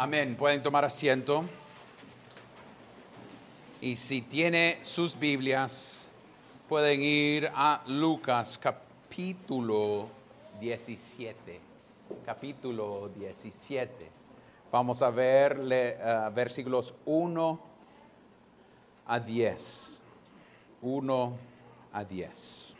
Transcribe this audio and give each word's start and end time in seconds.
Amén. 0.00 0.36
Pueden 0.36 0.62
tomar 0.62 0.84
asiento. 0.84 1.44
Y 3.80 3.96
si 3.96 4.22
tiene 4.22 4.78
sus 4.82 5.18
Biblias, 5.18 6.06
pueden 6.68 7.02
ir 7.02 7.50
a 7.52 7.82
Lucas 7.88 8.56
capítulo 8.58 10.08
17. 10.60 11.60
Capítulo 12.24 13.08
17. 13.08 14.08
Vamos 14.70 15.02
a 15.02 15.10
ver 15.10 15.58
uh, 15.58 16.32
versículos 16.32 16.94
1 17.04 17.60
a 19.04 19.18
10. 19.18 20.02
1 20.80 21.36
a 21.92 22.04
10. 22.04 22.74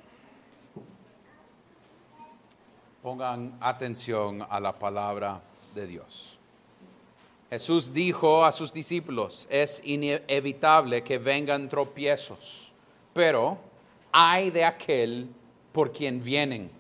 Pongan 3.03 3.59
atención 3.59 4.47
a 4.49 4.61
la 4.61 4.79
palabra 4.79 5.43
de 5.75 5.85
Dios. 5.85 6.38
Jesús 7.51 7.95
dijo 7.95 8.45
a 8.45 8.53
sus 8.53 8.73
discípulos, 8.75 9.47
es 9.49 9.81
inevitable 9.83 11.03
que 11.03 11.17
vengan 11.17 11.69
tropiezos, 11.69 12.75
pero 13.15 13.57
hay 14.13 14.51
de 14.51 14.65
aquel 14.65 15.31
por 15.73 15.91
quien 15.91 16.23
vienen. 16.23 16.71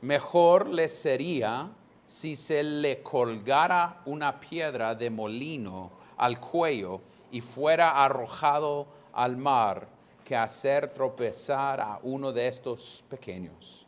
Mejor 0.00 0.68
les 0.68 0.94
sería 0.94 1.68
si 2.06 2.34
se 2.34 2.62
le 2.62 3.02
colgara 3.02 4.00
una 4.06 4.40
piedra 4.40 4.94
de 4.94 5.10
molino 5.10 5.90
al 6.16 6.40
cuello 6.40 7.02
y 7.30 7.42
fuera 7.42 8.02
arrojado 8.02 8.86
al 9.12 9.36
mar 9.36 9.86
que 10.24 10.34
hacer 10.34 10.94
tropezar 10.94 11.78
a 11.78 12.00
uno 12.02 12.32
de 12.32 12.48
estos 12.48 13.04
pequeños. 13.10 13.86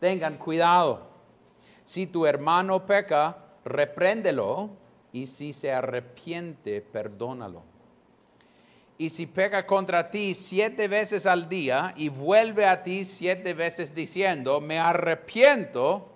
Tengan 0.00 0.38
cuidado. 0.38 1.02
Si 1.84 2.06
tu 2.06 2.24
hermano 2.24 2.86
peca, 2.86 3.36
repréndelo 3.64 4.70
y 5.12 5.26
si 5.26 5.52
se 5.52 5.72
arrepiente, 5.72 6.80
perdónalo. 6.80 7.62
Y 8.98 9.10
si 9.10 9.26
peca 9.26 9.66
contra 9.66 10.10
ti 10.10 10.34
siete 10.34 10.88
veces 10.88 11.26
al 11.26 11.48
día 11.48 11.92
y 11.96 12.08
vuelve 12.08 12.66
a 12.66 12.82
ti 12.82 13.04
siete 13.04 13.52
veces 13.52 13.94
diciendo, 13.94 14.60
me 14.60 14.78
arrepiento, 14.78 16.08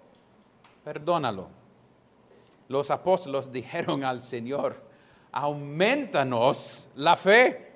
perdónalo. 0.84 1.48
Los 2.68 2.90
apóstoles 2.90 3.52
dijeron 3.52 4.04
al 4.04 4.22
Señor, 4.22 4.82
aumentanos 5.32 6.88
la 6.94 7.16
fe. 7.16 7.72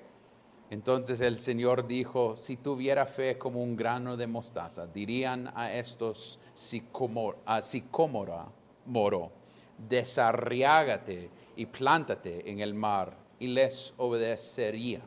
Entonces 0.71 1.21
el 1.21 1.37
Señor 1.37 1.89
dijo, 1.89 2.37
si 2.37 2.57
tuviera 2.57 3.05
fe 3.05 3.37
como 3.37 3.63
un 3.63 3.75
grano 3.77 4.17
de 4.17 4.29
mostaza, 4.29 4.87
dirían 4.87 5.51
a 5.57 5.73
estos 5.73 6.39
sicómora, 6.55 8.47
moro, 8.87 9.33
desarriágate 9.89 11.31
y 11.57 11.67
plántate 11.67 12.51
en 12.51 12.61
el 12.61 12.75
mar, 12.75 13.17
y 13.39 13.49
les 13.49 13.95
obedecería. 13.97 15.01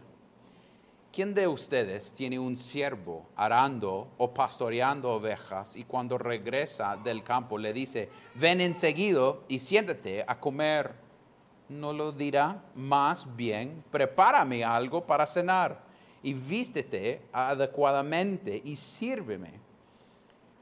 ¿Quién 1.11 1.35
de 1.35 1.47
ustedes 1.47 2.11
tiene 2.11 2.39
un 2.39 2.55
siervo 2.55 3.27
arando 3.35 4.07
o 4.17 4.33
pastoreando 4.33 5.11
ovejas 5.11 5.75
y 5.75 5.83
cuando 5.83 6.17
regresa 6.17 6.97
del 6.97 7.23
campo 7.23 7.59
le 7.59 7.71
dice, 7.71 8.09
ven 8.33 8.59
enseguida 8.59 9.35
y 9.47 9.59
siéntate 9.59 10.25
a 10.27 10.39
comer? 10.39 10.95
¿No 11.69 11.93
lo 11.93 12.11
dirá? 12.11 12.63
Más 12.73 13.27
bien, 13.35 13.83
prepárame 13.91 14.63
algo 14.63 15.05
para 15.05 15.27
cenar 15.27 15.83
y 16.23 16.33
vístete 16.33 17.21
adecuadamente 17.31 18.59
y 18.65 18.75
sírveme 18.75 19.62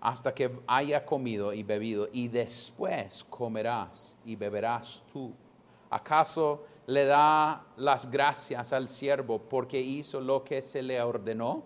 hasta 0.01 0.33
que 0.33 0.51
haya 0.65 1.05
comido 1.05 1.53
y 1.53 1.61
bebido, 1.61 2.09
y 2.11 2.27
después 2.27 3.23
comerás 3.29 4.17
y 4.25 4.35
beberás 4.35 5.05
tú. 5.13 5.31
¿Acaso 5.91 6.65
le 6.87 7.05
da 7.05 7.63
las 7.77 8.09
gracias 8.09 8.73
al 8.73 8.87
siervo 8.87 9.39
porque 9.39 9.79
hizo 9.79 10.19
lo 10.19 10.43
que 10.43 10.63
se 10.63 10.81
le 10.81 10.99
ordenó? 11.01 11.63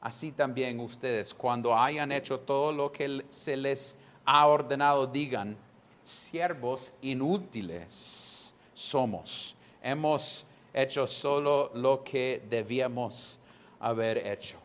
Así 0.00 0.32
también 0.32 0.80
ustedes, 0.80 1.34
cuando 1.34 1.76
hayan 1.76 2.10
hecho 2.10 2.40
todo 2.40 2.72
lo 2.72 2.90
que 2.90 3.26
se 3.28 3.56
les 3.58 3.94
ha 4.24 4.46
ordenado, 4.46 5.06
digan, 5.06 5.58
siervos 6.02 6.94
inútiles 7.02 8.54
somos. 8.72 9.54
Hemos 9.82 10.46
hecho 10.72 11.06
solo 11.06 11.70
lo 11.74 12.02
que 12.02 12.42
debíamos 12.48 13.38
haber 13.80 14.26
hecho. 14.26 14.56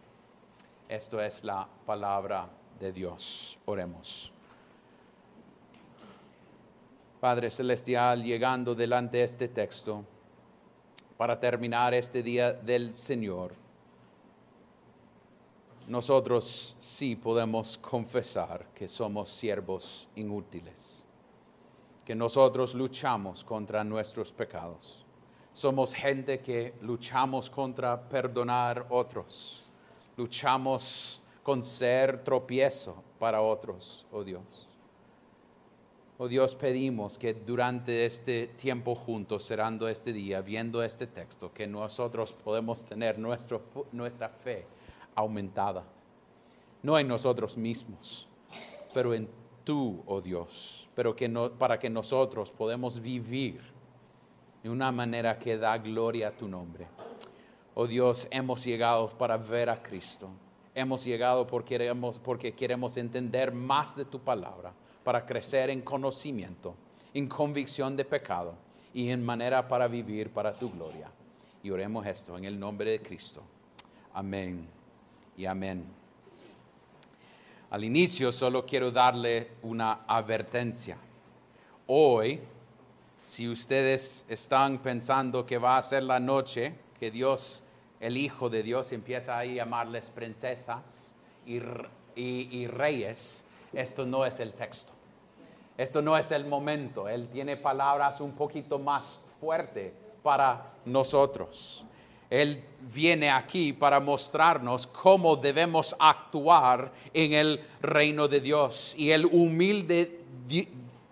Esto 0.87 1.19
es 1.19 1.43
la 1.43 1.67
palabra 1.85 2.47
de 2.79 2.91
Dios. 2.91 3.57
Oremos. 3.65 4.31
Padre 7.19 7.49
Celestial, 7.49 8.23
llegando 8.23 8.75
delante 8.75 9.17
de 9.17 9.23
este 9.23 9.47
texto, 9.47 10.05
para 11.17 11.39
terminar 11.39 11.93
este 11.93 12.21
día 12.21 12.53
del 12.53 12.93
Señor, 12.93 13.53
nosotros 15.87 16.75
sí 16.79 17.15
podemos 17.15 17.77
confesar 17.77 18.67
que 18.73 18.87
somos 18.87 19.29
siervos 19.29 20.09
inútiles, 20.15 21.05
que 22.03 22.15
nosotros 22.15 22.73
luchamos 22.73 23.43
contra 23.43 23.83
nuestros 23.83 24.31
pecados. 24.31 25.05
Somos 25.53 25.93
gente 25.93 26.41
que 26.41 26.73
luchamos 26.81 27.49
contra 27.49 28.09
perdonar 28.09 28.87
otros, 28.89 29.63
luchamos 30.17 31.21
con 31.45 31.61
ser 31.61 32.23
tropiezo 32.23 33.03
para 33.19 33.39
otros, 33.39 34.03
oh 34.11 34.23
Dios. 34.23 34.67
Oh 36.17 36.27
Dios, 36.27 36.55
pedimos 36.55 37.19
que 37.19 37.35
durante 37.35 38.07
este 38.07 38.47
tiempo 38.47 38.95
juntos, 38.95 39.45
cerrando 39.45 39.87
este 39.87 40.11
día, 40.11 40.41
viendo 40.41 40.81
este 40.81 41.05
texto, 41.05 41.53
que 41.53 41.67
nosotros 41.67 42.33
podemos 42.33 42.83
tener 42.83 43.19
nuestro, 43.19 43.61
nuestra 43.91 44.29
fe 44.29 44.65
aumentada. 45.13 45.83
No 46.81 46.97
en 46.97 47.07
nosotros 47.07 47.57
mismos, 47.57 48.27
pero 48.91 49.13
en 49.13 49.29
tú, 49.63 50.01
oh 50.07 50.21
Dios, 50.21 50.89
pero 50.95 51.15
que 51.15 51.29
no, 51.29 51.51
para 51.51 51.77
que 51.77 51.91
nosotros 51.91 52.49
podamos 52.49 52.99
vivir 52.99 53.61
de 54.63 54.71
una 54.71 54.91
manera 54.91 55.37
que 55.37 55.59
da 55.59 55.77
gloria 55.77 56.29
a 56.29 56.31
tu 56.31 56.47
nombre. 56.47 56.87
Oh 57.75 57.85
Dios, 57.85 58.27
hemos 58.31 58.65
llegado 58.65 59.15
para 59.15 59.37
ver 59.37 59.69
a 59.69 59.83
Cristo 59.83 60.31
hemos 60.75 61.05
llegado 61.05 61.47
porque 61.47 62.53
queremos, 62.53 62.97
entender 62.97 63.53
más 63.53 63.95
de 63.95 64.05
tu 64.05 64.19
palabra, 64.19 64.73
para 65.03 65.25
crecer 65.25 65.69
en 65.69 65.81
conocimiento, 65.81 66.75
en 67.13 67.27
convicción 67.27 67.95
de 67.95 68.03
pecado 68.03 68.53
y 68.93 69.09
en 69.09 69.23
manera 69.23 69.67
para 69.67 69.87
vivir 69.87 70.29
para 70.29 70.53
tu 70.53 70.69
gloria. 70.69 71.09
Y 71.63 71.69
oremos 71.69 72.05
esto 72.05 72.37
en 72.37 72.45
el 72.45 72.59
nombre 72.59 72.91
de 72.91 73.01
Cristo. 73.01 73.41
Amén 74.13 74.67
y 75.37 75.45
amén. 75.45 75.85
Al 77.69 77.83
inicio 77.83 78.31
solo 78.31 78.65
quiero 78.65 78.91
darle 78.91 79.51
una 79.63 80.01
advertencia. 80.07 80.97
Hoy, 81.87 82.41
si 83.23 83.47
ustedes 83.47 84.25
están 84.27 84.79
pensando 84.79 85.45
que 85.45 85.57
va 85.57 85.77
a 85.77 85.83
ser 85.83 86.03
la 86.03 86.19
noche 86.19 86.75
que 86.99 87.11
Dios 87.11 87.63
el 88.05 88.17
Hijo 88.17 88.51
de 88.51 88.61
Dios 88.61 88.91
empieza 88.91 89.39
a 89.39 89.45
llamarles 89.45 90.11
princesas 90.11 91.15
y, 91.43 92.67
reyes, 92.67 93.45
esto 93.73 94.05
no 94.05 94.27
es 94.27 94.39
el 94.39 94.53
texto. 94.53 94.93
Esto 95.75 96.03
no 96.03 96.15
es 96.15 96.29
el 96.29 96.45
momento. 96.45 97.09
Él 97.09 97.27
tiene 97.29 97.57
palabras 97.57 98.21
un 98.21 98.33
poquito 98.33 98.77
más 98.77 99.19
fuertes 99.39 99.91
para 100.21 100.71
nosotros. 100.85 101.83
Él 102.29 102.63
viene 102.93 103.31
aquí 103.31 103.73
para 103.73 103.99
mostrarnos 103.99 104.85
cómo 104.85 105.35
debemos 105.35 105.95
actuar 105.97 106.91
en 107.11 107.33
el 107.33 107.59
reino 107.81 108.27
de 108.27 108.39
Dios. 108.39 108.93
Y 108.99 109.09
el 109.09 109.25
humilde 109.25 110.21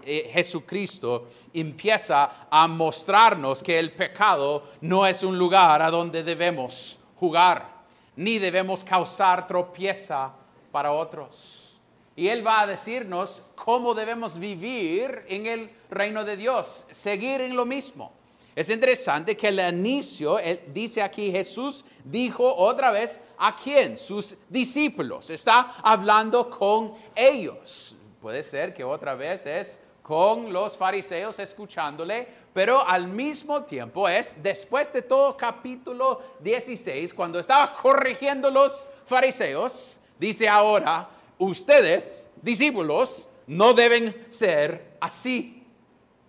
eh, 0.05 0.29
Jesucristo 0.33 1.29
empieza 1.53 2.47
a 2.49 2.67
mostrarnos 2.67 3.61
que 3.61 3.79
el 3.79 3.93
pecado 3.93 4.63
no 4.81 5.05
es 5.05 5.23
un 5.23 5.37
lugar 5.37 5.81
a 5.81 5.89
donde 5.89 6.23
debemos 6.23 6.99
jugar, 7.19 7.67
ni 8.15 8.39
debemos 8.39 8.83
causar 8.83 9.47
tropieza 9.47 10.33
para 10.71 10.91
otros. 10.91 11.79
Y 12.15 12.27
Él 12.27 12.45
va 12.45 12.61
a 12.61 12.67
decirnos 12.67 13.43
cómo 13.55 13.93
debemos 13.93 14.37
vivir 14.37 15.23
en 15.27 15.47
el 15.47 15.71
reino 15.89 16.23
de 16.23 16.37
Dios, 16.37 16.85
seguir 16.91 17.41
en 17.41 17.55
lo 17.55 17.65
mismo. 17.65 18.11
Es 18.55 18.69
interesante 18.69 19.35
que 19.35 19.47
el 19.47 19.59
inicio, 19.59 20.37
dice 20.67 21.01
aquí 21.01 21.31
Jesús, 21.31 21.83
dijo 22.03 22.55
otra 22.55 22.91
vez 22.91 23.19
a 23.37 23.55
quién, 23.55 23.97
sus 23.97 24.35
discípulos. 24.47 25.31
Está 25.31 25.75
hablando 25.81 26.49
con 26.49 26.93
ellos. 27.15 27.95
Puede 28.21 28.43
ser 28.43 28.73
que 28.73 28.83
otra 28.83 29.15
vez 29.15 29.47
es 29.47 29.81
con 30.03 30.51
los 30.51 30.75
fariseos 30.75 31.39
escuchándole, 31.39 32.27
pero 32.53 32.85
al 32.85 33.07
mismo 33.07 33.63
tiempo 33.63 34.07
es 34.07 34.37
después 34.43 34.91
de 34.91 35.01
todo 35.01 35.35
capítulo 35.35 36.21
16, 36.41 37.13
cuando 37.13 37.39
estaba 37.39 37.73
corrigiendo 37.73 38.51
los 38.51 38.87
fariseos, 39.05 39.97
dice 40.19 40.47
ahora, 40.47 41.09
ustedes, 41.39 42.29
discípulos, 42.41 43.27
no 43.47 43.73
deben 43.73 44.25
ser 44.29 44.97
así. 44.99 45.61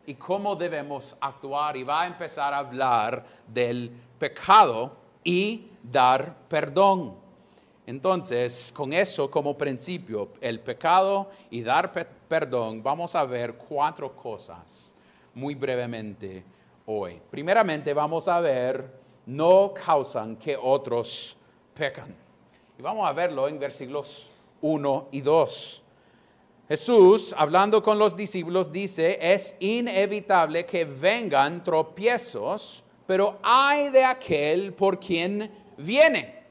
y 0.06 0.14
cómo 0.16 0.54
debemos 0.54 1.16
actuar 1.18 1.78
y 1.78 1.82
va 1.82 2.02
a 2.02 2.06
empezar 2.06 2.52
a 2.52 2.58
hablar 2.58 3.24
del 3.46 3.90
pecado 4.18 4.94
y 5.24 5.70
dar 5.82 6.36
perdón. 6.46 7.23
Entonces, 7.86 8.72
con 8.74 8.92
eso 8.92 9.30
como 9.30 9.58
principio, 9.58 10.30
el 10.40 10.60
pecado 10.60 11.28
y 11.50 11.62
dar 11.62 11.92
perdón, 12.28 12.82
vamos 12.82 13.14
a 13.14 13.24
ver 13.26 13.54
cuatro 13.54 14.16
cosas 14.16 14.94
muy 15.34 15.54
brevemente 15.54 16.44
hoy. 16.86 17.20
Primeramente, 17.30 17.92
vamos 17.92 18.26
a 18.28 18.40
ver, 18.40 18.90
no 19.26 19.74
causan 19.74 20.36
que 20.36 20.56
otros 20.56 21.36
pecan. 21.74 22.14
Y 22.78 22.82
vamos 22.82 23.06
a 23.06 23.12
verlo 23.12 23.48
en 23.48 23.58
versículos 23.58 24.30
1 24.62 25.08
y 25.12 25.20
2. 25.20 25.82
Jesús, 26.68 27.34
hablando 27.36 27.82
con 27.82 27.98
los 27.98 28.16
discípulos, 28.16 28.72
dice, 28.72 29.18
es 29.20 29.54
inevitable 29.60 30.64
que 30.64 30.86
vengan 30.86 31.62
tropiezos, 31.62 32.82
pero 33.06 33.38
hay 33.42 33.90
de 33.90 34.02
aquel 34.02 34.72
por 34.72 34.98
quien 34.98 35.50
viene. 35.76 36.43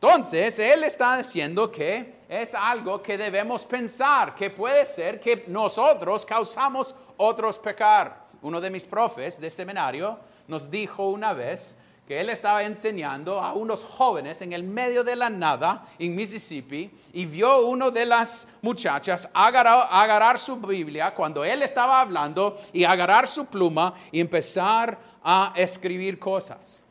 Entonces, 0.00 0.58
Él 0.60 0.84
está 0.84 1.16
diciendo 1.16 1.72
que 1.72 2.18
es 2.28 2.54
algo 2.54 3.02
que 3.02 3.18
debemos 3.18 3.64
pensar, 3.64 4.34
que 4.34 4.50
puede 4.50 4.86
ser 4.86 5.18
que 5.18 5.44
nosotros 5.48 6.24
causamos 6.24 6.94
otros 7.16 7.58
pecar. 7.58 8.28
Uno 8.42 8.60
de 8.60 8.70
mis 8.70 8.84
profes 8.84 9.40
de 9.40 9.50
seminario 9.50 10.18
nos 10.46 10.70
dijo 10.70 11.08
una 11.08 11.32
vez 11.32 11.76
que 12.06 12.20
él 12.20 12.30
estaba 12.30 12.62
enseñando 12.62 13.38
a 13.38 13.52
unos 13.52 13.82
jóvenes 13.82 14.40
en 14.40 14.54
el 14.54 14.62
medio 14.62 15.04
de 15.04 15.16
la 15.16 15.28
nada 15.28 15.84
en 15.98 16.16
Mississippi 16.16 16.90
y 17.12 17.26
vio 17.26 17.66
uno 17.66 17.90
de 17.90 18.06
las 18.06 18.48
muchachas 18.62 19.28
agarrar, 19.34 20.38
su 20.38 20.56
Biblia 20.56 21.14
cuando 21.14 21.44
él 21.44 21.62
estaba 21.62 22.00
hablando 22.00 22.56
y 22.72 22.84
agarrar 22.84 23.26
su 23.26 23.44
pluma 23.44 23.92
y 24.10 24.20
empezar 24.20 24.98
a 25.22 25.52
escribir 25.54 26.18
cosas. 26.18 26.82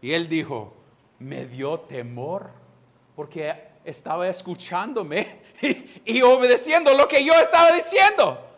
Y 0.00 0.12
él 0.12 0.26
dijo, 0.26 0.81
me 1.22 1.46
dio 1.46 1.80
temor 1.80 2.50
porque 3.14 3.54
estaba 3.84 4.28
escuchándome 4.28 5.42
y, 6.04 6.20
obedeciendo 6.22 6.92
lo 6.94 7.06
que 7.06 7.24
yo 7.24 7.34
estaba 7.34 7.72
diciendo. 7.72 8.48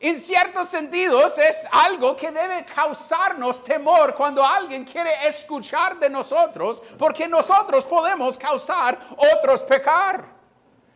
En 0.00 0.16
ciertos 0.16 0.68
sentidos 0.68 1.36
es 1.38 1.66
algo 1.72 2.16
que 2.16 2.30
debe 2.30 2.64
causarnos 2.64 3.64
temor 3.64 4.14
cuando 4.14 4.44
alguien 4.44 4.84
quiere 4.84 5.26
escuchar 5.26 5.98
de 5.98 6.08
nosotros, 6.08 6.82
porque 6.96 7.26
nosotros 7.26 7.84
podemos 7.84 8.38
causar 8.38 8.98
otros 9.16 9.64
pecar. 9.64 10.38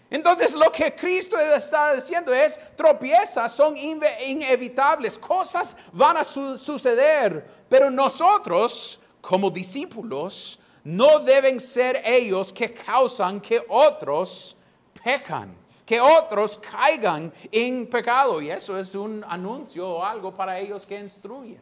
Entonces 0.09 0.55
lo 0.55 0.71
que 0.71 0.95
Cristo 0.95 1.37
está 1.39 1.95
diciendo 1.95 2.33
es, 2.33 2.61
tropiezas 2.77 3.51
son 3.51 3.75
inevitables, 3.77 5.19
cosas 5.19 5.77
van 5.93 6.19
a 6.19 6.25
suceder, 6.25 7.45
pero 7.69 7.91
nosotros 7.91 9.01
como 9.21 9.51
discípulos 9.51 10.61
no 10.85 11.21
deben 11.21 11.61
ser 11.61 12.03
ellos 12.05 12.53
que 12.53 12.73
causan 12.73 13.41
que 13.41 13.65
otros 13.69 14.57
pecan 15.03 15.63
que 15.93 16.01
otros 16.01 16.57
caigan 16.57 17.33
en 17.51 17.87
pecado. 17.87 18.41
Y 18.41 18.51
eso 18.51 18.79
es 18.79 18.95
un 18.95 19.25
anuncio 19.29 19.89
o 19.89 20.05
algo 20.05 20.35
para 20.35 20.59
ellos 20.59 20.87
que 20.87 20.99
instruyen, 20.99 21.61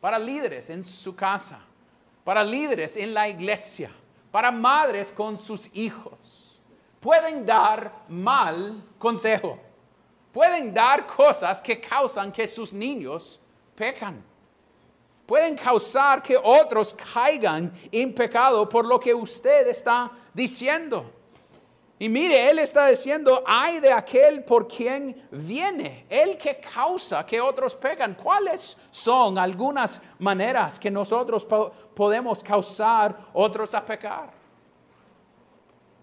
para 0.00 0.18
líderes 0.18 0.70
en 0.70 0.84
su 0.84 1.14
casa, 1.14 1.60
para 2.24 2.42
líderes 2.42 2.96
en 2.96 3.12
la 3.12 3.28
iglesia, 3.28 3.90
para 4.30 4.50
madres 4.50 5.12
con 5.12 5.36
sus 5.36 5.68
hijos. 5.74 6.58
Pueden 7.00 7.44
dar 7.44 8.04
mal 8.08 8.82
consejo. 8.98 9.58
Pueden 10.32 10.72
dar 10.72 11.06
cosas 11.06 11.60
que 11.60 11.80
causan 11.80 12.30
que 12.30 12.46
sus 12.46 12.72
niños 12.72 13.40
pecan. 13.74 14.24
Pueden 15.30 15.54
causar 15.54 16.24
que 16.24 16.36
otros 16.36 16.92
caigan 17.14 17.72
en 17.92 18.12
pecado 18.12 18.68
por 18.68 18.84
lo 18.84 18.98
que 18.98 19.14
usted 19.14 19.68
está 19.68 20.10
diciendo. 20.34 21.08
Y 22.00 22.08
mire, 22.08 22.50
Él 22.50 22.58
está 22.58 22.88
diciendo, 22.88 23.44
hay 23.46 23.78
de 23.78 23.92
aquel 23.92 24.42
por 24.42 24.66
quien 24.66 25.28
viene, 25.30 26.04
el 26.08 26.36
que 26.36 26.58
causa 26.58 27.24
que 27.24 27.40
otros 27.40 27.76
pecan. 27.76 28.14
¿Cuáles 28.14 28.76
son 28.90 29.38
algunas 29.38 30.02
maneras 30.18 30.80
que 30.80 30.90
nosotros 30.90 31.46
podemos 31.94 32.42
causar 32.42 33.16
otros 33.32 33.72
a 33.72 33.86
pecar? 33.86 34.32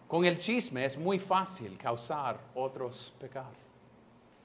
Con 0.07 0.23
el 0.23 0.37
chisme 0.37 0.85
es 0.85 0.97
muy 0.97 1.19
fácil 1.19 1.77
causar 1.77 2.39
otros 2.55 3.13
pecar. 3.19 3.51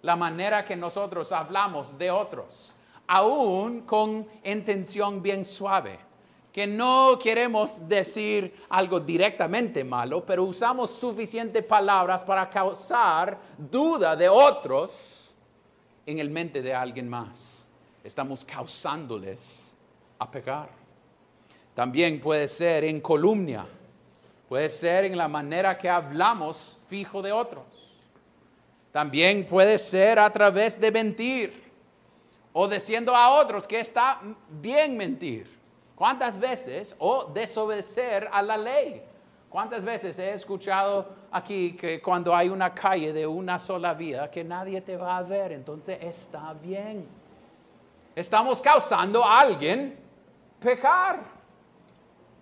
La 0.01 0.17
manera 0.17 0.65
que 0.65 0.75
nosotros 0.75 1.31
hablamos 1.31 1.97
de 1.97 2.11
otros, 2.11 2.75
aún 3.15 3.83
con 3.83 4.27
intención 4.43 5.21
bien 5.23 5.45
suave 5.45 5.99
que 6.51 6.67
no 6.67 7.19
queremos 7.23 7.87
decir 7.87 8.55
algo 8.71 9.01
directamente 9.01 9.85
malo, 9.85 10.25
pero 10.25 10.45
usamos 10.45 10.91
suficientes 10.91 11.63
palabras 11.63 12.23
para 12.23 12.49
causar 12.49 13.39
duda 13.59 14.17
de 14.17 14.31
otros 14.31 15.35
en 16.07 16.19
el 16.19 16.31
mente 16.31 16.63
de 16.63 16.75
alguien 16.75 17.07
más. 17.07 17.71
Estamos 18.03 18.47
causándoles 18.47 19.75
a 20.19 20.31
pecar. 20.31 20.71
También 21.75 22.19
puede 22.19 22.49
ser 22.49 22.85
en 22.85 23.01
columnia, 23.01 23.67
puede 24.49 24.71
ser 24.71 25.05
en 25.05 25.19
la 25.19 25.29
manera 25.29 25.77
que 25.77 25.89
hablamos 25.89 26.79
fijo 26.89 27.21
de 27.21 27.33
otros. 27.33 27.65
También 28.91 29.47
puede 29.47 29.79
ser 29.79 30.19
a 30.19 30.31
través 30.31 30.81
de 30.81 30.91
mentir 30.91 31.62
o 32.53 32.69
diciendo 32.69 33.15
a 33.15 33.41
otros 33.41 33.67
que 33.67 33.81
está 33.81 34.21
bien 34.49 34.97
mentir. 34.97 35.61
¿Cuántas 35.95 36.39
veces, 36.39 36.97
o 36.99 37.27
desobedecer 37.27 38.29
a 38.33 38.43
la 38.43 38.57
ley? 38.57 39.03
¿Cuántas 39.49 39.85
veces 39.85 40.19
he 40.19 40.33
escuchado 40.33 41.07
aquí 41.31 41.77
que 41.77 42.01
cuando 42.01 42.35
hay 42.35 42.49
una 42.49 42.75
calle 42.75 43.13
de 43.13 43.27
una 43.27 43.59
sola 43.59 43.95
vía, 43.95 44.31
que 44.31 44.43
nadie 44.43 44.81
te 44.81 44.97
va 44.97 45.19
a 45.19 45.23
ver, 45.23 45.53
entonces 45.53 45.99
está 46.01 46.55
bien? 46.55 47.07
Estamos 48.17 48.61
causando 48.61 49.25
a 49.25 49.41
alguien 49.41 49.99
pecar. 50.59 51.21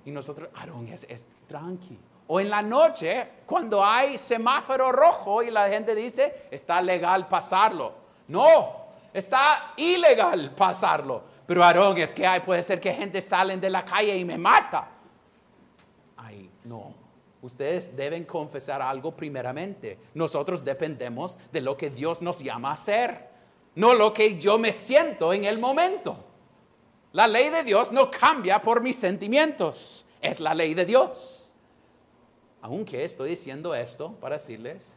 Y 0.05 0.11
nosotros, 0.11 0.49
Aarón, 0.55 0.89
es, 0.89 1.05
es 1.09 1.29
tranqui. 1.47 1.99
O 2.29 2.39
en 2.39 2.49
la 2.49 2.63
noche, 2.63 3.29
cuando 3.45 3.85
hay 3.85 4.17
semáforo 4.17 4.93
rojo 4.93 5.43
y 5.43 5.51
la 5.51 5.69
gente 5.69 5.95
dice, 5.95 6.47
está 6.51 6.81
legal 6.81 7.27
pasarlo. 7.27 7.93
No, 8.29 8.80
está 9.13 9.75
ilegal 9.77 10.55
pasarlo. 10.55 11.23
Pero 11.47 11.65
Aarón, 11.65 11.99
es 11.99 12.15
que 12.15 12.27
hay, 12.27 12.41
puede 12.41 12.63
ser 12.63 12.81
que 12.81 12.93
gente 12.93 13.21
salen 13.21 13.61
de 13.61 13.71
la 13.71 13.85
calle 13.85 14.17
y 14.17 14.25
me 14.25 14.39
mata. 14.39 14.89
Ay, 16.17 16.51
no. 16.65 16.95
Ustedes 17.43 17.97
deben 17.97 18.25
confesar 18.25 18.83
algo 18.83 19.17
primeramente. 19.17 19.99
Nosotros 20.15 20.65
dependemos 20.65 21.39
de 21.51 21.61
lo 21.61 21.77
que 21.77 21.91
Dios 21.91 22.21
nos 22.21 22.41
llama 22.41 22.71
a 22.71 22.75
hacer, 22.75 23.31
no 23.75 23.95
lo 23.95 24.13
que 24.13 24.39
yo 24.39 24.59
me 24.59 24.73
siento 24.73 25.33
en 25.33 25.45
el 25.45 25.59
momento. 25.59 26.25
La 27.13 27.27
ley 27.27 27.51
de 27.51 27.65
Dios 27.65 27.91
no 27.91 28.11
cambia 28.11 28.63
por 28.63 28.83
mis 28.83 28.97
sentimientos, 28.97 30.07
es 30.21 30.39
la 30.39 30.55
ley 30.55 30.75
de 30.75 30.85
Dios. 30.85 31.51
Aunque 32.63 33.05
estoy 33.05 33.31
diciendo 33.31 33.75
esto 33.75 34.13
para 34.21 34.37
decirles, 34.37 34.97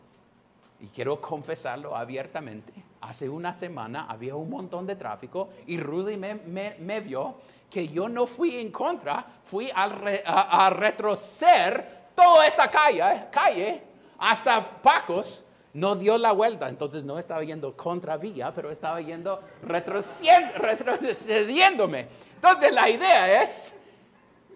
y 0.79 0.87
quiero 0.87 1.21
confesarlo 1.21 1.95
abiertamente, 1.95 2.73
hace 3.03 3.29
una 3.29 3.53
semana 3.53 4.07
había 4.09 4.35
un 4.35 4.49
montón 4.49 4.87
de 4.87 4.95
tráfico 4.95 5.49
y 5.67 5.77
Rudy 5.77 6.17
me, 6.17 6.99
vio 7.01 7.35
que 7.69 7.87
yo 7.87 8.07
no 8.07 8.25
fui 8.27 8.55
en 8.55 8.71
contra, 8.71 9.25
fui 9.43 9.69
a, 9.73 10.69
retroceder 10.69 12.03
toda 12.15 12.47
esta 12.47 12.71
calle, 12.71 13.25
calle 13.31 13.81
hasta 14.19 14.81
Pacos, 14.81 15.43
no 15.73 15.95
dio 15.95 16.17
la 16.17 16.31
vuelta, 16.31 16.69
entonces 16.69 17.03
no 17.03 17.19
estaba 17.19 17.43
yendo 17.43 17.75
contra 17.75 18.15
vía, 18.17 18.53
pero 18.53 18.71
estaba 18.71 19.01
yendo 19.01 19.41
retrocediéndome. 19.63 22.07
Entonces 22.35 22.71
la 22.71 22.89
idea 22.89 23.41
es, 23.41 23.75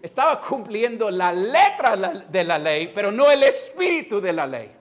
estaba 0.00 0.40
cumpliendo 0.40 1.10
la 1.10 1.32
letra 1.32 1.96
de 1.96 2.44
la 2.44 2.58
ley, 2.58 2.92
pero 2.94 3.10
no 3.10 3.28
el 3.30 3.42
espíritu 3.42 4.20
de 4.20 4.32
la 4.32 4.46
ley. 4.46 4.77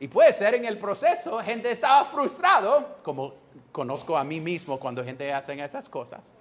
Y 0.00 0.08
puede 0.08 0.32
ser 0.32 0.54
en 0.54 0.64
el 0.64 0.78
proceso, 0.78 1.38
gente 1.40 1.70
estaba 1.70 2.06
frustrado, 2.06 2.96
como 3.02 3.34
conozco 3.70 4.16
a 4.16 4.24
mí 4.24 4.40
mismo 4.40 4.80
cuando 4.80 5.04
gente 5.04 5.30
hace 5.30 5.62
esas 5.62 5.90
cosas. 5.90 6.34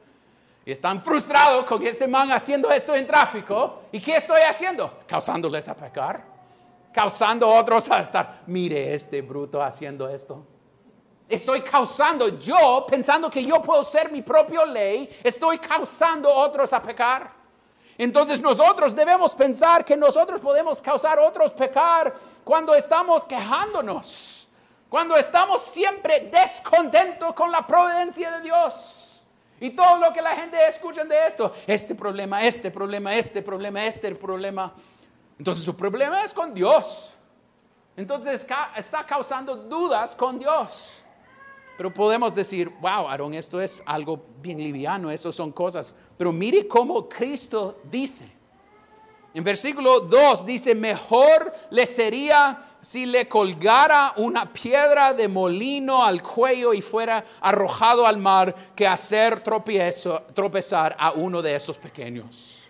Y 0.66 0.72
están 0.72 1.02
frustrados 1.02 1.66
con 1.66 1.86
este 1.86 2.08
man 2.08 2.32
haciendo 2.32 2.72
esto 2.72 2.96
en 2.96 3.06
tráfico. 3.06 3.82
¿Y 3.92 4.00
qué 4.00 4.16
estoy 4.16 4.42
haciendo? 4.42 5.00
Causándoles 5.06 5.68
a 5.68 5.76
pecar. 5.76 6.24
Causando 6.94 7.52
a 7.52 7.60
otros 7.60 7.90
a 7.92 8.00
estar, 8.00 8.44
mire 8.48 8.94
este 8.94 9.22
bruto 9.22 9.62
haciendo 9.62 10.08
esto. 10.10 10.46
Estoy 11.28 11.62
causando 11.62 12.40
yo, 12.40 12.86
pensando 12.90 13.30
que 13.30 13.44
yo 13.44 13.62
puedo 13.62 13.84
ser 13.84 14.12
mi 14.12 14.22
propia 14.22 14.66
ley, 14.66 15.10
estoy 15.24 15.60
causando 15.60 16.30
a 16.30 16.48
otros 16.48 16.72
a 16.74 16.82
pecar. 16.82 17.39
Entonces 18.00 18.40
nosotros 18.40 18.96
debemos 18.96 19.36
pensar 19.36 19.84
que 19.84 19.98
nosotros 19.98 20.40
podemos 20.40 20.82
causar 20.82 21.20
otros 21.20 21.52
pecar 21.52 22.14
cuando 22.46 22.74
estamos 22.74 23.26
quejándonos, 23.26 24.48
Cuando 24.88 25.18
estamos 25.18 25.62
siempre 25.62 26.30
descontentos 26.32 27.34
con 27.34 27.52
la 27.52 27.68
providencia 27.68 28.32
de 28.32 28.42
Dios. 28.42 29.22
Y 29.60 29.72
todo 29.72 29.98
lo 29.98 30.14
que 30.14 30.22
la 30.22 30.36
gente 30.36 30.58
escucha 30.68 31.04
de 31.04 31.28
esto, 31.28 31.54
este 31.68 31.94
problema, 31.94 32.42
este 32.44 32.72
problema, 32.72 33.14
este 33.14 33.42
problema, 33.44 33.86
este 33.86 34.16
problema. 34.16 34.74
Entonces 35.38 35.66
su 35.66 35.76
problema 35.76 36.24
es 36.24 36.34
con 36.34 36.54
Dios. 36.54 37.14
Entonces 37.98 38.48
está 38.78 39.06
causando 39.06 39.58
dudas 39.58 40.16
con 40.16 40.40
Dios. 40.40 41.04
Pero 41.80 41.94
podemos 41.94 42.36
decir, 42.36 42.68
wow, 42.82 43.08
Aaron, 43.08 43.34
esto 43.34 43.62
es 43.62 43.82
algo 43.86 44.22
bien 44.42 44.62
liviano, 44.62 45.10
eso 45.10 45.32
son 45.32 45.50
cosas. 45.54 45.96
Pero 46.18 46.34
mire 46.34 46.68
cómo 46.68 47.08
Cristo 47.08 47.80
dice. 47.90 48.30
En 49.34 49.46
versículo 49.46 50.02
2 50.02 50.46
dice, 50.46 50.76
mejor 50.76 51.54
le 51.70 51.86
sería 51.86 52.66
si 52.82 53.06
le 53.06 53.30
colgara 53.30 54.12
una 54.18 54.52
piedra 54.52 55.14
de 55.14 55.30
molino 55.30 56.04
al 56.04 56.22
cuello 56.22 56.74
y 56.74 56.82
fuera 56.82 57.24
arrojado 57.40 58.06
al 58.06 58.18
mar 58.18 58.54
que 58.76 58.86
hacer 58.86 59.42
tropezar 59.42 60.98
a 61.00 61.14
uno 61.14 61.42
de 61.42 61.56
esos 61.56 61.78
pequeños. 61.78 62.68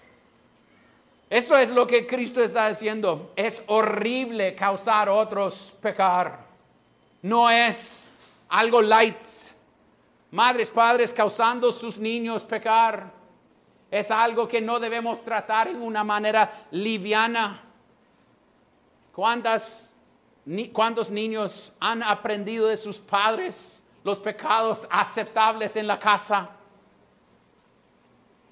Eso 1.31 1.57
es 1.57 1.71
lo 1.71 1.87
que 1.87 2.05
Cristo 2.05 2.43
está 2.43 2.69
diciendo. 2.69 3.33
Es 3.35 3.63
horrible 3.65 4.53
causar 4.53 5.09
otros 5.09 5.73
pecar. 5.81 6.45
No 7.23 7.49
es 7.49 8.08
algo 8.49 8.81
light. 8.81 9.21
Madres, 10.31 10.69
padres 10.69 11.13
causando 11.13 11.71
sus 11.71 11.99
niños 11.99 12.43
pecar. 12.43 13.11
Es 13.89 14.11
algo 14.11 14.47
que 14.47 14.61
no 14.61 14.79
debemos 14.79 15.23
tratar 15.23 15.67
en 15.67 15.81
una 15.81 16.03
manera 16.03 16.51
liviana. 16.71 17.63
¿Cuántas, 19.13 19.95
¿Cuántos 20.71 21.09
niños 21.09 21.73
han 21.79 22.03
aprendido 22.03 22.67
de 22.67 22.77
sus 22.77 22.99
padres 22.99 23.83
los 24.03 24.19
pecados 24.19 24.87
aceptables 24.91 25.75
en 25.75 25.87
la 25.87 25.97
casa? 25.97 26.49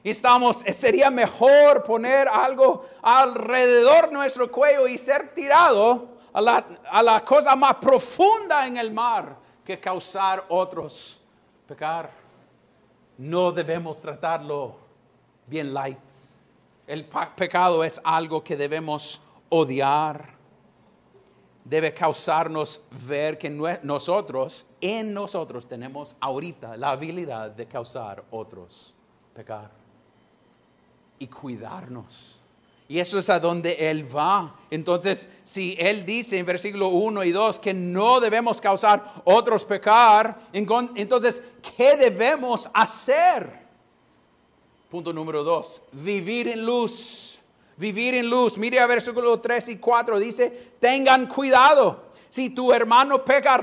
Y 0.03 0.09
estamos, 0.09 0.63
sería 0.73 1.11
mejor 1.11 1.83
poner 1.83 2.27
algo 2.27 2.87
alrededor 3.01 4.07
de 4.07 4.13
nuestro 4.13 4.49
cuello 4.51 4.87
y 4.87 4.97
ser 4.97 5.33
tirado 5.35 6.17
a 6.33 6.41
la, 6.41 6.65
a 6.89 7.03
la 7.03 7.23
cosa 7.23 7.55
más 7.55 7.75
profunda 7.75 8.65
en 8.65 8.77
el 8.77 8.91
mar 8.91 9.46
que 9.67 9.77
causar 9.77 10.45
otros 10.47 11.19
pecar. 11.67 12.09
No 13.17 13.51
debemos 13.51 13.99
tratarlo 13.99 14.77
bien 15.45 15.73
light. 15.73 15.99
El 16.87 17.05
pecado 17.35 17.83
es 17.83 17.99
algo 18.01 18.41
que 18.41 18.55
debemos 18.55 19.19
odiar. 19.49 20.37
Debe 21.65 21.93
causarnos 21.93 22.81
ver 23.05 23.37
que 23.37 23.49
nosotros, 23.83 24.65
en 24.79 25.13
nosotros 25.13 25.67
tenemos 25.67 26.15
ahorita 26.21 26.77
la 26.77 26.91
habilidad 26.91 27.51
de 27.51 27.67
causar 27.67 28.23
otros 28.31 28.95
pecar 29.33 29.69
y 31.19 31.27
cuidarnos 31.27 32.36
y 32.89 32.99
eso 32.99 33.19
es 33.19 33.29
a 33.29 33.39
donde 33.39 33.89
Él 33.89 34.15
va. 34.15 34.55
Entonces, 34.71 35.27
si 35.43 35.75
Él 35.77 36.05
dice 36.05 36.37
en 36.37 36.45
versículo 36.45 36.87
1 36.89 37.23
y 37.25 37.31
2 37.31 37.59
que 37.59 37.73
no 37.73 38.19
debemos 38.19 38.61
causar 38.61 39.21
otros 39.25 39.65
pecar, 39.65 40.37
entonces, 40.53 41.41
¿qué 41.75 41.97
debemos 41.97 42.69
hacer? 42.73 43.67
Punto 44.89 45.11
número 45.11 45.43
2, 45.43 45.81
vivir 45.91 46.47
en 46.47 46.65
luz. 46.65 47.39
Vivir 47.75 48.15
en 48.15 48.29
luz. 48.29 48.57
Mire 48.57 48.79
a 48.79 48.87
versículo 48.87 49.39
3 49.39 49.69
y 49.69 49.77
4, 49.77 50.17
dice, 50.17 50.71
tengan 50.79 51.27
cuidado. 51.27 52.07
Si 52.29 52.49
tu 52.49 52.73
hermano 52.73 53.23
peca, 53.23 53.59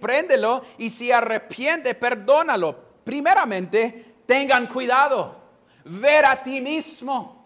préndelo 0.00 0.62
y 0.76 0.90
si 0.90 1.10
arrepiente, 1.10 1.94
perdónalo. 1.94 2.76
Primeramente, 3.02 4.14
tengan 4.26 4.66
cuidado. 4.66 5.36
Ver 5.84 6.26
a 6.26 6.42
ti 6.42 6.60
mismo 6.60 7.37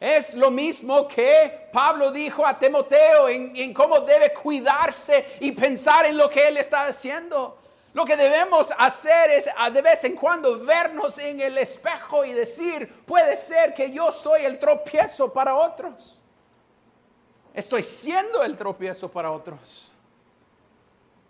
es 0.00 0.34
lo 0.34 0.50
mismo 0.50 1.08
que 1.08 1.68
Pablo 1.72 2.12
dijo 2.12 2.46
a 2.46 2.58
Timoteo 2.58 3.28
en, 3.28 3.74
cómo 3.74 4.00
debe 4.00 4.32
cuidarse 4.32 5.38
y 5.40 5.52
pensar 5.52 6.06
en 6.06 6.16
lo 6.16 6.30
que 6.30 6.46
él 6.46 6.56
está 6.56 6.86
haciendo. 6.86 7.58
Lo 7.94 8.04
que 8.04 8.16
debemos 8.16 8.68
hacer 8.78 9.30
es 9.30 9.48
de 9.72 9.82
vez 9.82 10.04
en 10.04 10.14
cuando 10.14 10.60
vernos 10.64 11.18
en 11.18 11.40
el 11.40 11.58
espejo 11.58 12.24
y 12.24 12.32
decir, 12.32 12.88
puede 13.06 13.34
ser 13.34 13.74
que 13.74 13.90
yo 13.90 14.12
soy 14.12 14.42
el 14.42 14.58
tropiezo 14.60 15.32
para 15.32 15.56
otros. 15.56 16.20
Estoy 17.52 17.82
siendo 17.82 18.44
el 18.44 18.56
tropiezo 18.56 19.08
para 19.08 19.32
otros. 19.32 19.90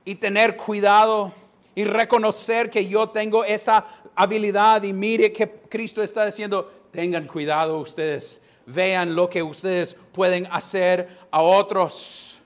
Y 0.05 0.15
tener 0.17 0.59
cuidado 0.59 1.33
y 1.75 1.85
reconocer 1.85 2.69
que 2.69 2.87
yo 2.87 3.09
tengo 3.09 3.45
esa 3.45 3.87
habilidad 4.15 4.83
y 4.83 4.93
mire 4.93 5.33
que 5.33 5.49
Cristo 5.49 6.03
está 6.03 6.27
diciendo, 6.27 6.71
tengan 6.93 7.27
cuidado 7.27 7.79
ustedes 7.79 8.43
vean 8.69 9.15
lo 9.15 9.29
que 9.29 9.43
ustedes 9.43 9.97
pueden 10.13 10.47
hacer 10.51 11.09
a 11.31 11.41
otros. 11.41 12.39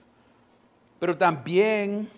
Pero 0.98 1.18
también 1.18 2.08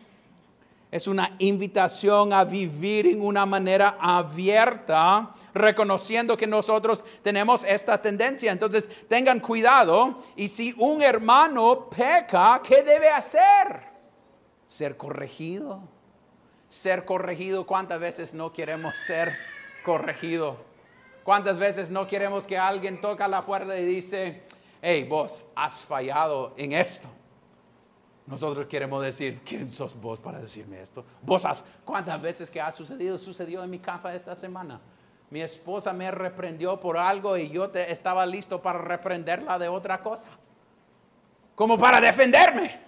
es 0.91 1.07
una 1.07 1.35
invitación 1.39 2.33
a 2.33 2.45
vivir 2.45 3.07
en 3.07 3.23
una 3.23 3.47
manera 3.47 3.97
abierta, 3.99 5.35
reconociendo 5.55 6.37
que 6.37 6.47
nosotros 6.47 7.05
tenemos 7.23 7.65
esta 7.65 8.01
tendencia. 8.01 8.53
Entonces, 8.53 8.91
tengan 9.09 9.41
cuidado. 9.41 10.23
Y 10.37 10.49
si 10.49 10.75
un 10.79 11.03
hermano 11.03 11.89
peca, 11.89 12.61
¿qué 12.63 12.83
debe 12.83 13.09
hacer? 13.09 13.81
Ser 14.67 14.97
corregido. 14.97 15.81
Ser 16.69 17.05
corregido. 17.05 17.67
¿Cuántas 17.67 17.99
veces 17.99 18.35
no 18.35 18.53
queremos 18.53 18.97
ser 18.97 19.35
corregido? 19.83 20.74
¿Cuántas 21.25 21.59
veces 21.59 21.91
no 21.91 22.07
queremos 22.07 22.47
que 22.47 22.59
alguien 22.59 23.01
toca 23.01 23.27
la 23.27 23.45
puerta 23.45 23.77
y 23.79 23.85
dice, 23.87 24.43
hey, 24.83 25.07
vos 25.09 25.47
has 25.57 25.83
fallado 25.83 26.53
en 26.59 26.73
esto? 26.73 27.09
Nosotros 28.27 28.67
queremos 28.67 29.03
decir, 29.03 29.41
¿quién 29.43 29.71
sos 29.71 29.99
vos 29.99 30.21
para 30.21 30.39
decirme 30.39 30.83
esto? 30.83 31.05
Vos 31.23 31.45
¿cuántas 31.85 32.21
veces 32.21 32.51
que 32.51 32.61
ha 32.61 32.71
sucedido? 32.71 33.19
Sucedió 33.19 33.65
en 33.65 33.71
mi 33.71 33.79
casa 33.79 34.15
esta 34.15 34.37
semana. 34.37 34.81
Mi 35.31 35.41
esposa 35.41 35.95
me 35.95 36.11
reprendió 36.11 36.79
por 36.79 36.99
algo 36.99 37.39
y 37.39 37.49
yo 37.49 37.73
estaba 37.75 38.27
listo 38.27 38.61
para 38.61 38.79
reprenderla 38.79 39.59
de 39.59 39.69
otra 39.69 40.03
cosa. 40.03 40.29
Como 41.55 41.79
para 41.79 42.03
defenderme. 42.03 42.84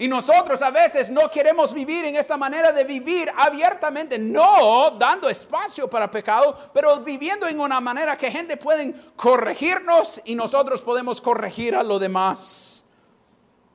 Y 0.00 0.08
nosotros 0.08 0.62
a 0.62 0.70
veces 0.70 1.10
no 1.10 1.28
queremos 1.28 1.74
vivir 1.74 2.06
en 2.06 2.16
esta 2.16 2.38
manera 2.38 2.72
de 2.72 2.84
vivir 2.84 3.30
abiertamente, 3.36 4.18
no 4.18 4.92
dando 4.92 5.28
espacio 5.28 5.90
para 5.90 6.10
pecado, 6.10 6.56
pero 6.72 7.00
viviendo 7.00 7.46
en 7.46 7.60
una 7.60 7.82
manera 7.82 8.16
que 8.16 8.30
gente 8.30 8.56
puede 8.56 8.94
corregirnos 9.14 10.22
y 10.24 10.34
nosotros 10.34 10.80
podemos 10.80 11.20
corregir 11.20 11.74
a 11.74 11.82
lo 11.82 11.98
demás 11.98 12.82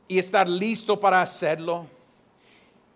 y 0.08 0.18
estar 0.18 0.50
listo 0.50 1.00
para 1.00 1.22
hacerlo. 1.22 1.86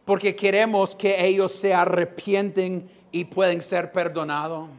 Porque 0.06 0.36
queremos 0.36 0.96
que 0.96 1.24
ellos 1.24 1.52
se 1.52 1.72
arrepienten 1.72 2.90
y 3.12 3.26
pueden 3.26 3.62
ser 3.62 3.92
perdonados. 3.92 4.70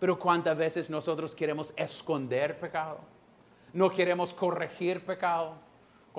Pero 0.00 0.18
cuántas 0.18 0.56
veces 0.56 0.90
nosotros 0.90 1.32
queremos 1.32 1.72
esconder 1.76 2.58
pecado, 2.58 2.98
no 3.72 3.88
queremos 3.88 4.34
corregir 4.34 5.04
pecado 5.04 5.67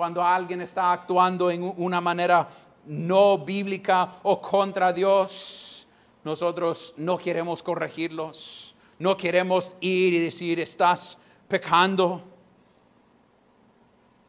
cuando 0.00 0.24
alguien 0.24 0.62
está 0.62 0.92
actuando 0.92 1.50
en 1.50 1.74
una 1.76 2.00
manera 2.00 2.48
no 2.86 3.36
bíblica 3.36 4.14
o 4.22 4.40
contra 4.40 4.94
Dios, 4.94 5.86
nosotros 6.24 6.94
no 6.96 7.18
queremos 7.18 7.62
corregirlos, 7.62 8.74
no 8.98 9.14
queremos 9.18 9.76
ir 9.78 10.14
y 10.14 10.18
decir, 10.18 10.58
estás 10.58 11.18
pecando. 11.48 12.22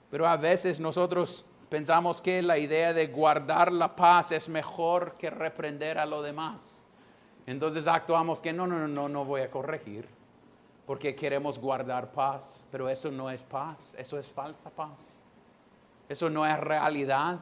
Pero 0.10 0.28
a 0.28 0.36
veces 0.36 0.78
nosotros 0.78 1.46
pensamos 1.70 2.20
que 2.20 2.42
la 2.42 2.58
idea 2.58 2.92
de 2.92 3.08
guardar 3.08 3.72
la 3.72 3.96
paz 3.96 4.34
es 4.34 4.50
mejor 4.50 5.16
que 5.18 5.30
reprender 5.30 5.98
a 6.00 6.06
lo 6.06 6.22
demás. 6.22 6.86
Entonces 7.46 7.88
actuamos 7.88 8.42
que 8.42 8.52
no, 8.52 8.68
no, 8.68 8.90
no, 8.90 9.08
no 9.08 9.24
voy 9.24 9.40
a 9.40 9.50
corregir 9.50 10.06
porque 10.86 11.16
queremos 11.16 11.58
guardar 11.58 12.12
paz, 12.12 12.68
pero 12.70 12.90
eso 12.90 13.10
no 13.10 13.30
es 13.30 13.42
paz, 13.42 13.96
eso 13.98 14.20
es 14.20 14.34
falsa 14.34 14.70
paz. 14.70 15.24
Eso 16.12 16.30
no 16.30 16.46
es 16.46 16.60
realidad. 16.60 17.40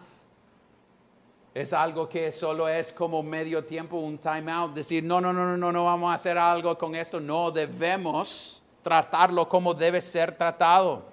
Es 1.56 1.74
algo 1.74 2.08
que 2.08 2.32
solo 2.32 2.70
es 2.70 2.94
como 2.94 3.24
medio 3.24 3.66
tiempo, 3.66 3.98
un 3.98 4.20
time 4.20 4.52
out, 4.52 4.76
decir, 4.76 5.04
no, 5.04 5.20
no, 5.20 5.34
no, 5.34 5.44
no, 5.44 5.58
no, 5.58 5.72
no 5.72 5.86
vamos 5.86 6.12
a 6.12 6.14
hacer 6.14 6.38
algo 6.38 6.78
con 6.78 6.94
esto. 6.94 7.20
No, 7.20 7.50
debemos 7.50 8.62
tratarlo 8.84 9.50
como 9.50 9.74
debe 9.74 10.00
ser 10.02 10.38
tratado. 10.38 11.04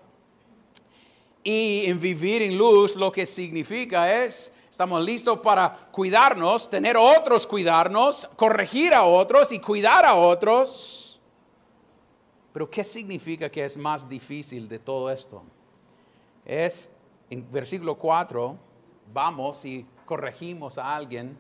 Y 1.43 1.87
en 1.87 1.99
vivir 1.99 2.43
en 2.43 2.59
luz 2.59 2.95
lo 2.95 3.11
que 3.11 3.25
significa 3.25 4.23
es, 4.23 4.53
estamos 4.71 5.03
listos 5.03 5.39
para 5.39 5.89
cuidarnos, 5.91 6.69
tener 6.69 6.99
otros 6.99 7.47
cuidarnos, 7.47 8.29
corregir 8.37 8.93
a 8.93 9.05
otros 9.05 9.51
y 9.51 9.61
cuidar 9.61 10.05
a 10.05 10.15
otros. 10.15 11.19
Pero 12.53 12.69
¿qué 12.69 12.85
significa 12.85 13.51
que 13.51 13.65
es 13.65 13.79
más 13.79 14.07
difícil 14.07 14.69
de 14.69 14.79
todo 14.79 15.11
esto? 15.11 15.43
Es 16.45 16.91
en 17.31 17.51
versículo 17.51 17.97
4 17.97 18.57
vamos 19.13 19.65
y 19.65 19.87
corregimos 20.05 20.79
a 20.79 20.95
alguien, 20.95 21.37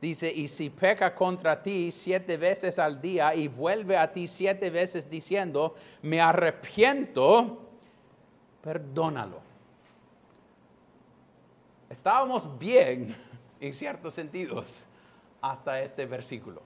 dice, 0.00 0.32
y 0.32 0.48
si 0.48 0.70
peca 0.70 1.14
contra 1.14 1.62
ti 1.62 1.92
siete 1.92 2.36
veces 2.36 2.78
al 2.78 3.00
día 3.00 3.34
y 3.34 3.48
vuelve 3.48 3.96
a 3.96 4.12
ti 4.12 4.26
siete 4.26 4.70
veces 4.70 5.08
diciendo, 5.08 5.74
me 6.02 6.20
arrepiento, 6.20 7.60
perdónalo. 8.60 9.40
Estábamos 11.88 12.58
bien 12.58 13.14
en 13.60 13.74
ciertos 13.74 14.14
sentidos 14.14 14.84
hasta 15.40 15.80
este 15.80 16.06
versículo. 16.06 16.62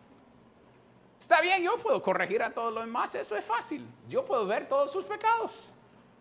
Está 1.20 1.40
bien, 1.40 1.62
yo 1.62 1.76
puedo 1.78 2.00
corregir 2.02 2.42
a 2.42 2.50
todos 2.50 2.72
los 2.72 2.84
demás, 2.84 3.14
eso 3.14 3.36
es 3.36 3.44
fácil. 3.44 3.86
Yo 4.08 4.24
puedo 4.24 4.46
ver 4.46 4.68
todos 4.68 4.92
sus 4.92 5.04
pecados. 5.04 5.70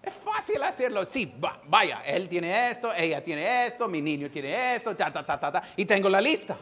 Es 0.06 0.14
fácil 0.14 0.62
hacerlo. 0.62 1.04
Sí, 1.06 1.34
vaya, 1.66 2.02
él 2.06 2.30
tiene 2.30 2.70
esto, 2.70 2.94
ella 2.94 3.24
tiene 3.24 3.66
esto, 3.66 3.88
mi 3.88 4.02
niño 4.02 4.30
tiene 4.30 4.76
esto, 4.76 4.96
ta, 4.96 5.12
ta, 5.12 5.26
ta, 5.26 5.40
ta, 5.40 5.52
ta, 5.52 5.64
y 5.76 5.86
tengo 5.86 6.08
la 6.10 6.22
lista. 6.22 6.56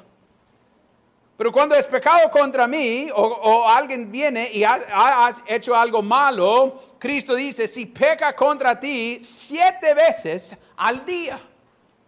Pero 1.36 1.52
cuando 1.52 1.76
es 1.76 1.86
pecado 1.88 2.30
contra 2.32 2.68
mí 2.68 3.10
o, 3.14 3.68
alguien 3.68 4.10
viene 4.10 4.50
y 4.52 4.64
ha, 4.64 5.34
hecho 5.48 5.76
algo 5.76 6.02
malo, 6.02 6.96
Cristo 7.00 7.36
dice, 7.36 7.68
si 7.68 7.88
peca 7.88 8.34
contra 8.36 8.80
ti 8.80 9.20
siete 9.24 9.94
veces 9.94 10.56
al 10.78 11.04
día, 11.06 11.42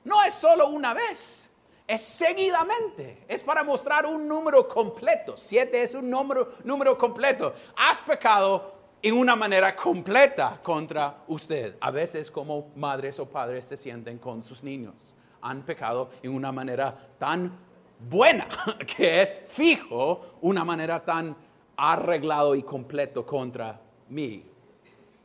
no 0.03 0.23
es 0.23 0.33
solo 0.33 0.67
una 0.69 0.93
vez, 0.93 1.49
es 1.87 2.01
seguidamente, 2.01 3.25
es 3.27 3.43
para 3.43 3.63
mostrar 3.63 4.05
un 4.05 4.27
número 4.27 4.67
completo. 4.67 5.35
Siete 5.35 5.81
es 5.81 5.95
un 5.95 6.09
número, 6.09 6.53
número 6.63 6.97
completo. 6.97 7.53
Has 7.75 7.99
pecado 7.99 8.74
en 9.01 9.15
una 9.15 9.35
manera 9.35 9.75
completa 9.75 10.59
contra 10.63 11.23
usted. 11.27 11.77
A 11.79 11.91
veces 11.91 12.31
como 12.31 12.71
madres 12.75 13.19
o 13.19 13.29
padres 13.29 13.65
se 13.65 13.77
sienten 13.77 14.17
con 14.17 14.41
sus 14.41 14.63
niños. 14.63 15.13
Han 15.41 15.63
pecado 15.63 16.09
en 16.23 16.33
una 16.33 16.51
manera 16.51 16.95
tan 17.19 17.51
buena, 17.99 18.47
que 18.97 19.21
es 19.21 19.41
fijo, 19.47 20.37
una 20.41 20.63
manera 20.63 21.03
tan 21.03 21.35
arreglado 21.77 22.55
y 22.55 22.63
completo 22.63 23.25
contra 23.25 23.79
mí. 24.09 24.43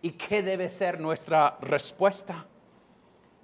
¿Y 0.02 0.12
qué 0.12 0.42
debe 0.42 0.68
ser 0.68 0.98
nuestra 0.98 1.58
respuesta? 1.60 2.46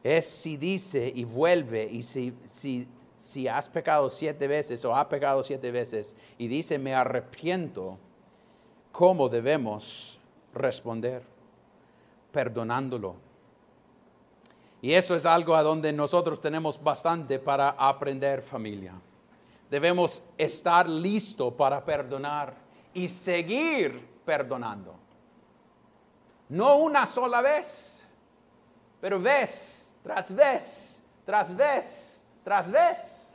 Es 0.02 0.26
si 0.26 0.56
dice 0.56 1.12
y 1.14 1.24
vuelve 1.24 1.88
y 1.90 2.02
si, 2.02 2.32
si, 2.46 2.86
si 3.16 3.48
has 3.48 3.68
pecado 3.68 4.08
siete 4.08 4.46
veces 4.46 4.84
o 4.84 4.94
ha 4.94 5.08
pecado 5.08 5.42
siete 5.42 5.70
veces 5.70 6.14
y 6.38 6.46
dice 6.46 6.78
me 6.78 6.94
arrepiento, 6.94 7.98
¿cómo 8.92 9.28
debemos 9.28 10.15
responder, 10.56 11.22
perdonándolo. 12.32 13.16
Y 14.82 14.92
eso 14.92 15.14
es 15.14 15.24
algo 15.24 15.54
a 15.54 15.62
donde 15.62 15.92
nosotros 15.92 16.40
tenemos 16.40 16.82
bastante 16.82 17.38
para 17.38 17.70
aprender 17.70 18.42
familia. 18.42 18.94
Debemos 19.70 20.22
estar 20.36 20.88
listos 20.88 21.52
para 21.54 21.84
perdonar 21.84 22.54
y 22.94 23.08
seguir 23.08 24.06
perdonando. 24.24 24.94
No 26.48 26.76
una 26.76 27.04
sola 27.06 27.42
vez, 27.42 28.00
pero 29.00 29.20
vez 29.20 29.76
tras 30.06 30.32
vez, 30.32 31.02
tras 31.24 31.56
vez, 31.56 32.22
tras 32.44 32.70
vez. 32.70 33.28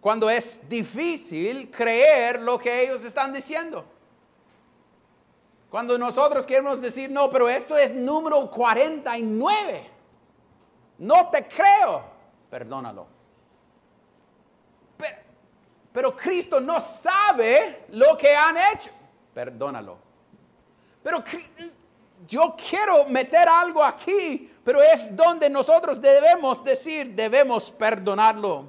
Cuando 0.00 0.30
es 0.30 0.60
difícil 0.68 1.68
creer 1.72 2.40
lo 2.40 2.56
que 2.56 2.84
ellos 2.84 3.02
están 3.02 3.32
diciendo. 3.32 3.84
Cuando 5.70 5.96
nosotros 5.96 6.44
queremos 6.46 6.80
decir, 6.80 7.10
no, 7.10 7.30
pero 7.30 7.48
esto 7.48 7.76
es 7.76 7.94
número 7.94 8.50
49. 8.50 9.88
No 10.98 11.30
te 11.30 11.46
creo. 11.46 12.02
Perdónalo. 12.50 13.06
Pero, 15.92 16.16
Cristo 16.16 16.60
no 16.60 16.80
sabe 16.80 17.84
lo 17.90 18.16
que 18.16 18.34
han 18.34 18.56
hecho. 18.56 18.90
Perdónalo. 19.34 19.98
Pero 21.02 21.24
yo 22.26 22.54
quiero 22.56 23.06
meter 23.06 23.48
algo 23.48 23.82
aquí, 23.82 24.52
pero 24.62 24.80
es 24.82 25.14
donde 25.16 25.50
nosotros 25.50 26.00
debemos 26.00 26.62
decir, 26.62 27.14
debemos 27.14 27.70
perdonarlo. 27.72 28.66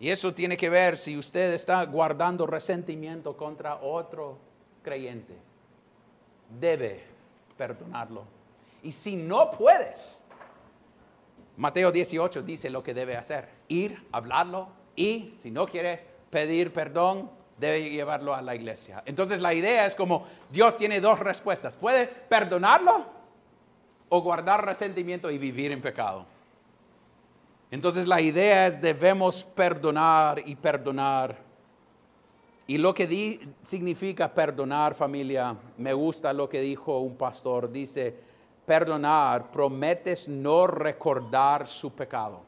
Y 0.00 0.10
eso 0.10 0.32
tiene 0.34 0.56
que 0.56 0.70
ver 0.70 0.98
si 0.98 1.16
usted 1.16 1.52
está 1.52 1.84
guardando 1.84 2.46
resentimiento 2.46 3.36
contra 3.36 3.76
otro 3.76 4.49
creyente 4.82 5.34
debe 6.58 7.04
perdonarlo. 7.56 8.24
Y 8.82 8.92
si 8.92 9.16
no 9.16 9.50
puedes, 9.50 10.22
Mateo 11.56 11.92
18 11.92 12.42
dice 12.42 12.70
lo 12.70 12.82
que 12.82 12.94
debe 12.94 13.16
hacer, 13.16 13.48
ir, 13.68 14.06
hablarlo 14.12 14.68
y 14.96 15.34
si 15.36 15.50
no 15.50 15.66
quiere 15.66 16.04
pedir 16.30 16.72
perdón, 16.72 17.30
debe 17.58 17.90
llevarlo 17.90 18.34
a 18.34 18.40
la 18.40 18.54
iglesia. 18.54 19.02
Entonces 19.04 19.40
la 19.40 19.52
idea 19.52 19.84
es 19.84 19.94
como 19.94 20.26
Dios 20.50 20.76
tiene 20.76 21.00
dos 21.00 21.18
respuestas, 21.18 21.76
puede 21.76 22.06
perdonarlo 22.06 23.04
o 24.08 24.22
guardar 24.22 24.64
resentimiento 24.64 25.30
y 25.30 25.38
vivir 25.38 25.70
en 25.70 25.82
pecado. 25.82 26.24
Entonces 27.70 28.06
la 28.06 28.20
idea 28.20 28.66
es 28.66 28.80
debemos 28.80 29.44
perdonar 29.44 30.42
y 30.44 30.56
perdonar 30.56 31.49
y 32.70 32.78
lo 32.78 32.94
que 32.94 33.40
significa 33.62 34.32
perdonar 34.32 34.94
familia, 34.94 35.56
me 35.76 35.92
gusta 35.92 36.32
lo 36.32 36.48
que 36.48 36.60
dijo 36.60 37.00
un 37.00 37.16
pastor, 37.16 37.68
dice, 37.68 38.14
perdonar, 38.64 39.50
prometes 39.50 40.28
no 40.28 40.68
recordar 40.68 41.66
su 41.66 41.90
pecado. 41.92 42.42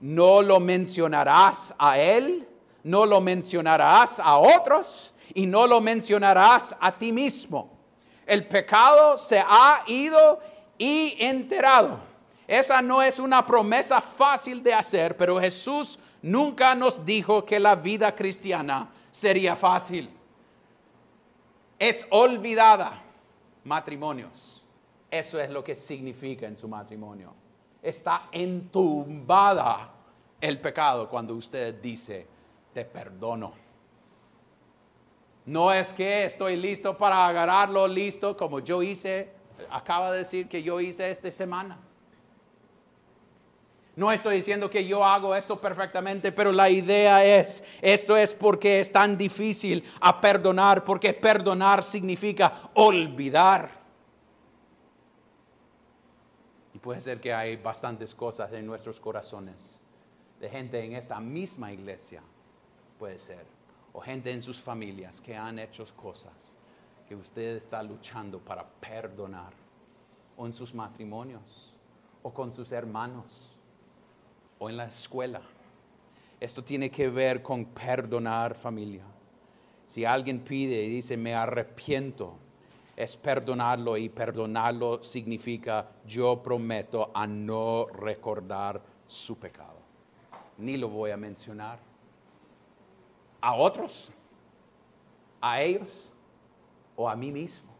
No 0.00 0.42
lo 0.42 0.58
mencionarás 0.58 1.72
a 1.78 2.00
él, 2.00 2.48
no 2.82 3.06
lo 3.06 3.20
mencionarás 3.20 4.18
a 4.18 4.38
otros 4.38 5.14
y 5.34 5.46
no 5.46 5.68
lo 5.68 5.80
mencionarás 5.80 6.74
a 6.80 6.92
ti 6.92 7.12
mismo. 7.12 7.70
El 8.26 8.48
pecado 8.48 9.16
se 9.16 9.38
ha 9.38 9.84
ido 9.86 10.40
y 10.78 11.14
enterado. 11.20 12.00
Esa 12.46 12.80
no 12.80 13.02
es 13.02 13.18
una 13.18 13.44
promesa 13.44 14.00
fácil 14.00 14.62
de 14.62 14.72
hacer, 14.72 15.16
pero 15.16 15.40
Jesús 15.40 15.98
nunca 16.22 16.74
nos 16.74 17.04
dijo 17.04 17.44
que 17.44 17.58
la 17.58 17.74
vida 17.74 18.14
cristiana 18.14 18.90
sería 19.10 19.56
fácil. 19.56 20.10
Es 21.78 22.06
olvidada. 22.10 23.02
Matrimonios. 23.64 24.64
Eso 25.10 25.40
es 25.40 25.50
lo 25.50 25.64
que 25.64 25.74
significa 25.74 26.46
en 26.46 26.56
su 26.56 26.68
matrimonio. 26.68 27.34
Está 27.82 28.28
entumbada 28.30 29.92
el 30.40 30.60
pecado 30.60 31.08
cuando 31.08 31.34
usted 31.34 31.74
dice, 31.80 32.26
te 32.72 32.84
perdono. 32.84 33.54
No 35.46 35.72
es 35.72 35.92
que 35.92 36.24
estoy 36.24 36.56
listo 36.56 36.96
para 36.96 37.26
agarrarlo 37.26 37.88
listo 37.88 38.36
como 38.36 38.60
yo 38.60 38.82
hice, 38.82 39.32
acaba 39.70 40.12
de 40.12 40.18
decir 40.18 40.48
que 40.48 40.62
yo 40.62 40.80
hice 40.80 41.08
esta 41.10 41.30
semana. 41.32 41.78
No 43.96 44.12
estoy 44.12 44.36
diciendo 44.36 44.68
que 44.68 44.86
yo 44.86 45.02
hago 45.02 45.34
esto 45.34 45.58
perfectamente, 45.58 46.30
pero 46.30 46.52
la 46.52 46.68
idea 46.68 47.24
es, 47.24 47.64
esto 47.80 48.14
es 48.14 48.34
porque 48.34 48.78
es 48.78 48.92
tan 48.92 49.16
difícil 49.16 49.82
a 50.02 50.20
perdonar, 50.20 50.84
porque 50.84 51.14
perdonar 51.14 51.82
significa 51.82 52.70
olvidar. 52.74 53.70
Y 56.74 56.78
puede 56.78 57.00
ser 57.00 57.22
que 57.22 57.32
hay 57.32 57.56
bastantes 57.56 58.14
cosas 58.14 58.52
en 58.52 58.66
nuestros 58.66 59.00
corazones, 59.00 59.80
de 60.40 60.50
gente 60.50 60.84
en 60.84 60.92
esta 60.92 61.18
misma 61.18 61.72
iglesia, 61.72 62.22
puede 62.98 63.18
ser, 63.18 63.46
o 63.94 64.00
gente 64.02 64.30
en 64.30 64.42
sus 64.42 64.60
familias 64.60 65.22
que 65.22 65.34
han 65.34 65.58
hecho 65.58 65.86
cosas 65.96 66.58
que 67.08 67.16
usted 67.16 67.56
está 67.56 67.82
luchando 67.82 68.40
para 68.40 68.62
perdonar, 68.62 69.54
o 70.36 70.44
en 70.44 70.52
sus 70.52 70.74
matrimonios, 70.74 71.74
o 72.22 72.34
con 72.34 72.52
sus 72.52 72.72
hermanos 72.72 73.55
o 74.58 74.70
en 74.70 74.76
la 74.76 74.86
escuela. 74.86 75.40
Esto 76.40 76.62
tiene 76.62 76.90
que 76.90 77.08
ver 77.08 77.42
con 77.42 77.64
perdonar 77.64 78.54
familia. 78.54 79.04
Si 79.86 80.04
alguien 80.04 80.40
pide 80.40 80.82
y 80.82 80.88
dice, 80.88 81.16
me 81.16 81.34
arrepiento, 81.34 82.36
es 82.96 83.16
perdonarlo 83.16 83.96
y 83.96 84.08
perdonarlo 84.08 85.02
significa 85.02 85.88
yo 86.06 86.42
prometo 86.42 87.10
a 87.14 87.26
no 87.26 87.86
recordar 87.86 88.82
su 89.06 89.38
pecado. 89.38 89.76
Ni 90.58 90.76
lo 90.76 90.88
voy 90.88 91.10
a 91.10 91.16
mencionar. 91.16 91.78
A 93.40 93.54
otros, 93.54 94.10
a 95.40 95.60
ellos 95.60 96.10
o 96.96 97.08
a 97.08 97.14
mí 97.14 97.30
mismo. 97.30 97.75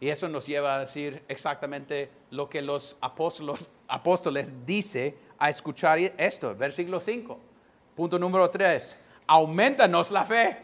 Y 0.00 0.08
eso 0.08 0.28
nos 0.28 0.46
lleva 0.46 0.76
a 0.76 0.78
decir 0.80 1.22
exactamente 1.28 2.10
lo 2.30 2.48
que 2.48 2.62
los 2.62 2.96
apóstoles, 3.02 3.70
apóstoles 3.86 4.64
dice 4.64 5.14
a 5.38 5.50
escuchar 5.50 5.98
esto. 5.98 6.56
Versículo 6.56 7.00
5. 7.00 7.38
Punto 7.94 8.18
número 8.18 8.48
3. 8.48 8.98
Aumentanos 9.26 10.10
la 10.10 10.24
fe. 10.24 10.56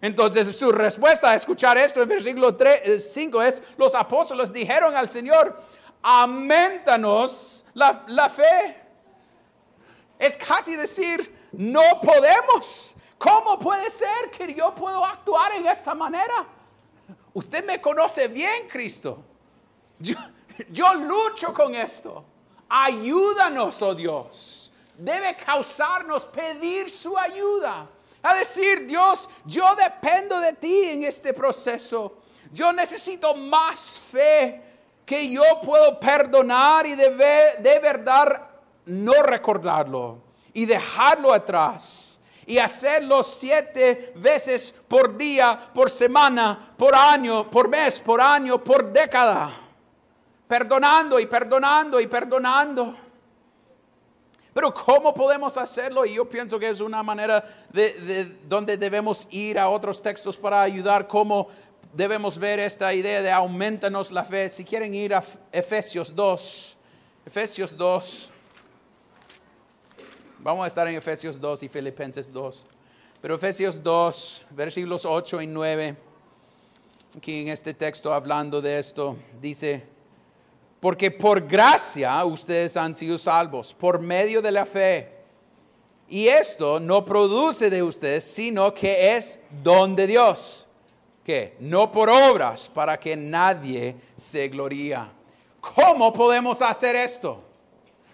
Entonces 0.00 0.56
su 0.56 0.72
respuesta 0.72 1.30
a 1.30 1.36
escuchar 1.36 1.78
esto 1.78 2.04
versículo 2.04 2.56
5 2.98 3.42
es, 3.42 3.62
los 3.76 3.94
apóstoles 3.94 4.52
dijeron 4.52 4.96
al 4.96 5.08
Señor, 5.08 5.56
aumentanos 6.02 7.64
la, 7.74 8.02
la 8.08 8.28
fe. 8.28 8.82
Es 10.18 10.36
casi 10.36 10.74
decir, 10.74 11.32
no 11.52 11.82
podemos. 12.02 12.96
¿Cómo 13.16 13.56
puede 13.60 13.88
ser 13.90 14.30
que 14.36 14.52
yo 14.52 14.74
puedo 14.74 15.04
actuar 15.04 15.52
en 15.52 15.68
esta 15.68 15.94
manera? 15.94 16.48
Usted 17.34 17.64
me 17.64 17.80
conoce 17.80 18.28
bien, 18.28 18.68
Cristo. 18.68 19.22
Yo, 19.98 20.16
yo 20.70 20.94
lucho 20.94 21.52
con 21.54 21.74
esto. 21.74 22.24
Ayúdanos, 22.68 23.80
oh 23.82 23.94
Dios. 23.94 24.70
Debe 24.96 25.36
causarnos 25.36 26.26
pedir 26.26 26.90
su 26.90 27.16
ayuda. 27.16 27.88
A 28.22 28.34
decir, 28.34 28.86
Dios, 28.86 29.28
yo 29.44 29.74
dependo 29.74 30.38
de 30.40 30.52
ti 30.52 30.84
en 30.90 31.04
este 31.04 31.32
proceso. 31.32 32.18
Yo 32.52 32.72
necesito 32.72 33.34
más 33.34 33.98
fe 33.98 34.62
que 35.04 35.30
yo 35.30 35.42
puedo 35.64 35.98
perdonar 35.98 36.86
y 36.86 36.94
de, 36.94 37.10
de 37.58 37.78
verdad 37.80 38.48
no 38.84 39.14
recordarlo 39.22 40.18
y 40.52 40.66
dejarlo 40.66 41.32
atrás 41.32 42.11
y 42.46 42.58
hacerlo 42.58 43.22
siete 43.22 44.12
veces 44.16 44.74
por 44.88 45.16
día, 45.16 45.70
por 45.72 45.90
semana, 45.90 46.74
por 46.76 46.94
año, 46.94 47.50
por 47.50 47.68
mes, 47.68 48.00
por 48.00 48.20
año, 48.20 48.62
por 48.62 48.92
década. 48.92 49.58
Perdonando 50.48 51.18
y 51.18 51.26
perdonando 51.26 52.00
y 52.00 52.06
perdonando. 52.06 52.96
Pero 54.52 54.74
¿cómo 54.74 55.14
podemos 55.14 55.56
hacerlo? 55.56 56.04
Y 56.04 56.14
yo 56.14 56.28
pienso 56.28 56.58
que 56.58 56.68
es 56.68 56.80
una 56.80 57.02
manera 57.02 57.42
de, 57.72 58.38
donde 58.46 58.76
debemos 58.76 59.26
ir 59.30 59.58
a 59.58 59.68
otros 59.68 60.02
textos 60.02 60.36
para 60.36 60.60
ayudar 60.60 61.06
cómo 61.06 61.48
debemos 61.92 62.38
ver 62.38 62.58
esta 62.58 62.92
idea 62.92 63.22
de 63.22 63.30
aumentanos 63.30 64.10
la 64.10 64.24
fe. 64.24 64.50
Si 64.50 64.64
quieren 64.64 64.94
ir 64.94 65.14
a 65.14 65.22
Efesios 65.52 66.14
2, 66.14 66.76
Efesios 67.24 67.76
2, 67.76 68.31
vamos 70.42 70.64
a 70.64 70.66
estar 70.66 70.86
en 70.88 70.96
Efesios 70.96 71.40
2 71.40 71.62
y 71.62 71.68
Filipenses 71.68 72.32
2. 72.32 72.66
Pero 73.20 73.36
Efesios 73.36 73.82
2, 73.82 74.46
versículos 74.50 75.06
8 75.06 75.42
y 75.42 75.46
9, 75.46 75.96
aquí 77.16 77.42
en 77.42 77.48
este 77.48 77.72
texto 77.72 78.12
hablando 78.12 78.60
de 78.60 78.78
esto, 78.78 79.16
dice, 79.40 79.84
porque 80.80 81.10
por 81.10 81.46
gracia 81.46 82.24
ustedes 82.24 82.76
han 82.76 82.96
sido 82.96 83.16
salvos, 83.16 83.72
por 83.72 84.00
medio 84.00 84.42
de 84.42 84.50
la 84.50 84.66
fe. 84.66 85.12
Y 86.08 86.26
esto 86.26 86.80
no 86.80 87.04
produce 87.04 87.70
de 87.70 87.82
ustedes, 87.82 88.24
sino 88.24 88.74
que 88.74 89.16
es 89.16 89.38
don 89.62 89.94
de 89.94 90.06
Dios. 90.06 90.66
Que 91.24 91.56
no 91.60 91.92
por 91.92 92.10
obras, 92.10 92.68
para 92.68 92.98
que 92.98 93.16
nadie 93.16 93.94
se 94.16 94.48
gloría. 94.48 95.12
¿Cómo 95.60 96.12
podemos 96.12 96.60
hacer 96.60 96.96
esto? 96.96 97.51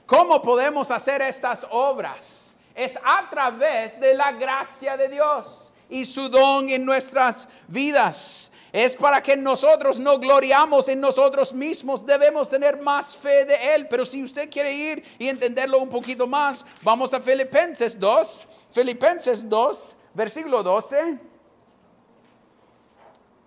¿Cómo 0.08 0.40
podemos 0.40 0.90
hacer 0.90 1.20
estas 1.20 1.66
obras? 1.70 2.56
Es 2.74 2.98
a 3.04 3.28
través 3.28 4.00
de 4.00 4.14
la 4.14 4.32
gracia 4.32 4.96
de 4.96 5.08
Dios 5.10 5.70
y 5.90 6.06
su 6.06 6.30
don 6.30 6.70
en 6.70 6.84
nuestras 6.84 7.46
vidas 7.66 8.50
es 8.72 8.96
para 8.96 9.22
que 9.22 9.36
nosotros 9.36 9.98
no 9.98 10.18
gloriamos 10.18 10.88
en 10.88 11.00
nosotros 11.00 11.52
mismos, 11.52 12.06
debemos 12.06 12.48
tener 12.48 12.80
más 12.80 13.16
fe 13.16 13.44
de 13.44 13.74
Él. 13.74 13.86
Pero 13.88 14.06
si 14.06 14.22
usted 14.22 14.50
quiere 14.50 14.72
ir 14.72 15.04
y 15.18 15.28
entenderlo 15.28 15.78
un 15.78 15.88
poquito 15.90 16.26
más, 16.26 16.64
vamos 16.82 17.14
a 17.14 17.20
Filipenses 17.20 17.98
2, 17.98 18.48
Filipenses 18.72 19.46
2, 19.46 19.96
versículo 20.14 20.62
12. 20.62 21.18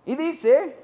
Y 0.06 0.16
dice, 0.16 0.76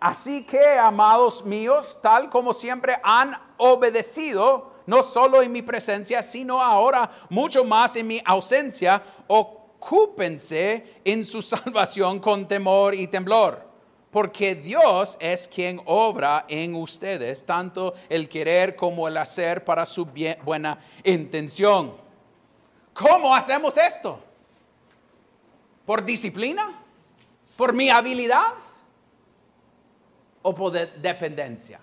así 0.00 0.44
que, 0.44 0.78
amados 0.78 1.44
míos, 1.44 1.98
tal 2.00 2.30
como 2.30 2.54
siempre 2.54 2.98
han 3.02 3.36
obedecido, 3.56 4.69
no 4.86 5.02
solo 5.02 5.42
en 5.42 5.52
mi 5.52 5.62
presencia, 5.62 6.22
sino 6.22 6.60
ahora 6.60 7.10
mucho 7.28 7.64
más 7.64 7.96
en 7.96 8.06
mi 8.06 8.22
ausencia, 8.24 9.02
ocúpense 9.26 11.00
en 11.04 11.24
su 11.24 11.42
salvación 11.42 12.18
con 12.18 12.46
temor 12.46 12.94
y 12.94 13.06
temblor, 13.06 13.66
porque 14.10 14.54
Dios 14.54 15.16
es 15.20 15.48
quien 15.48 15.80
obra 15.84 16.44
en 16.48 16.74
ustedes, 16.74 17.44
tanto 17.44 17.94
el 18.08 18.28
querer 18.28 18.76
como 18.76 19.08
el 19.08 19.16
hacer 19.16 19.64
para 19.64 19.86
su 19.86 20.06
buena 20.44 20.78
intención. 21.04 21.94
¿Cómo 22.92 23.34
hacemos 23.34 23.76
esto? 23.76 24.20
¿Por 25.86 26.04
disciplina? 26.04 26.80
¿Por 27.56 27.72
mi 27.72 27.90
habilidad? 27.90 28.54
¿O 30.42 30.54
por 30.54 30.72
dependencia? 30.72 31.80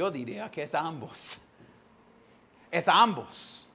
Yo 0.00 0.10
diría 0.10 0.50
que 0.50 0.62
es 0.62 0.74
ambos. 0.74 1.36
Es 2.70 2.88
ambos 2.88 3.68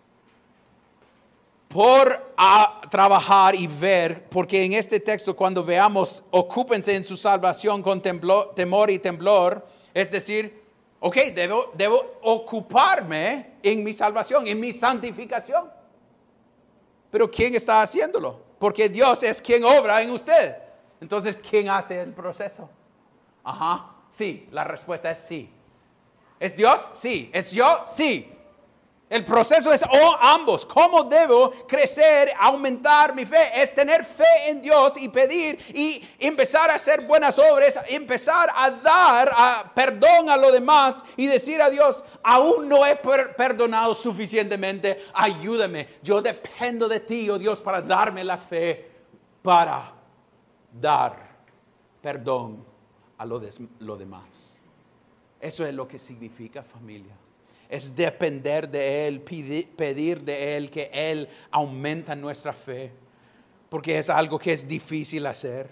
por 1.68 2.34
a 2.36 2.82
trabajar 2.90 3.54
y 3.54 3.68
ver, 3.68 4.28
porque 4.28 4.64
en 4.64 4.74
este 4.74 5.00
texto 5.00 5.36
cuando 5.36 5.64
veamos, 5.64 6.24
ocúpense 6.32 6.96
en 6.96 7.04
su 7.04 7.16
salvación 7.16 7.84
con 7.84 8.02
temor 8.02 8.90
y 8.90 8.98
temblor, 8.98 9.68
es 9.94 10.10
decir, 10.10 10.64
ok, 11.00 11.16
debo, 11.36 11.72
debo 11.76 12.18
ocuparme 12.24 13.58
en 13.62 13.84
mi 13.84 13.94
salvación, 13.94 14.48
en 14.48 14.60
mi 14.60 14.74
santificación. 14.74 15.70
Pero 17.12 17.30
¿quién 17.30 17.54
está 17.54 17.84
haciéndolo? 17.84 18.42
Porque 18.58 18.90
Dios 18.90 19.22
es 19.22 19.40
quien 19.40 19.64
obra 19.64 20.02
en 20.02 20.10
usted. 20.10 20.56
Entonces, 21.00 21.38
¿quién 21.38 21.70
hace 21.70 22.02
el 22.02 22.14
proceso? 22.14 22.68
Ajá, 23.44 23.98
sí, 24.10 24.48
la 24.50 24.64
respuesta 24.64 25.12
es 25.12 25.20
sí. 25.20 25.52
¿Es 26.40 26.56
Dios? 26.56 26.90
Sí. 26.94 27.30
¿Es 27.34 27.52
yo? 27.52 27.84
Sí. 27.86 28.32
El 29.08 29.24
proceso 29.24 29.72
es 29.72 29.84
oh, 29.84 30.18
ambos. 30.20 30.66
¿Cómo 30.66 31.04
debo 31.04 31.52
crecer, 31.68 32.34
aumentar 32.40 33.14
mi 33.14 33.26
fe? 33.26 33.62
Es 33.62 33.74
tener 33.74 34.04
fe 34.04 34.50
en 34.50 34.62
Dios 34.62 34.96
y 34.98 35.10
pedir 35.10 35.60
y 35.76 36.04
empezar 36.20 36.72
a 36.72 36.76
hacer 36.76 37.02
buenas 37.02 37.38
obras, 37.38 37.80
empezar 37.88 38.50
a 38.54 38.72
dar 38.72 39.74
perdón 39.76 40.30
a 40.30 40.38
los 40.38 40.52
demás 40.52 41.06
y 41.16 41.28
decir 41.28 41.62
a 41.62 41.70
Dios, 41.70 42.04
aún 42.24 42.68
no 42.68 42.84
he 42.86 42.96
perdonado 42.96 43.94
suficientemente, 43.94 45.06
ayúdame. 45.14 45.88
Yo 46.02 46.20
dependo 46.22 46.88
de 46.88 47.00
ti, 47.00 47.30
oh 47.30 47.38
Dios, 47.38 47.62
para 47.62 47.84
darme 47.84 48.24
la 48.24 48.38
fe 48.38 48.90
para 49.44 49.94
dar 50.74 51.16
perdón 52.02 52.66
a 53.20 53.26
los 53.26 53.60
lo 53.80 53.96
demás. 53.96 54.55
Eso 55.40 55.66
es 55.66 55.74
lo 55.74 55.88
que 55.88 56.00
significa 56.00 56.64
familia 56.64 57.16
es 57.70 57.96
depender 57.96 58.70
de 58.70 59.08
Él, 59.08 59.22
pedir 59.22 60.24
de 60.24 60.58
Él 60.58 60.70
que 60.70 60.90
Él 60.94 61.28
aumenta 61.52 62.16
nuestra 62.16 62.54
fe, 62.54 62.92
porque 63.70 63.98
es 63.98 64.10
algo 64.10 64.38
que 64.38 64.54
es 64.54 64.68
difícil 64.68 65.26
hacer. 65.26 65.70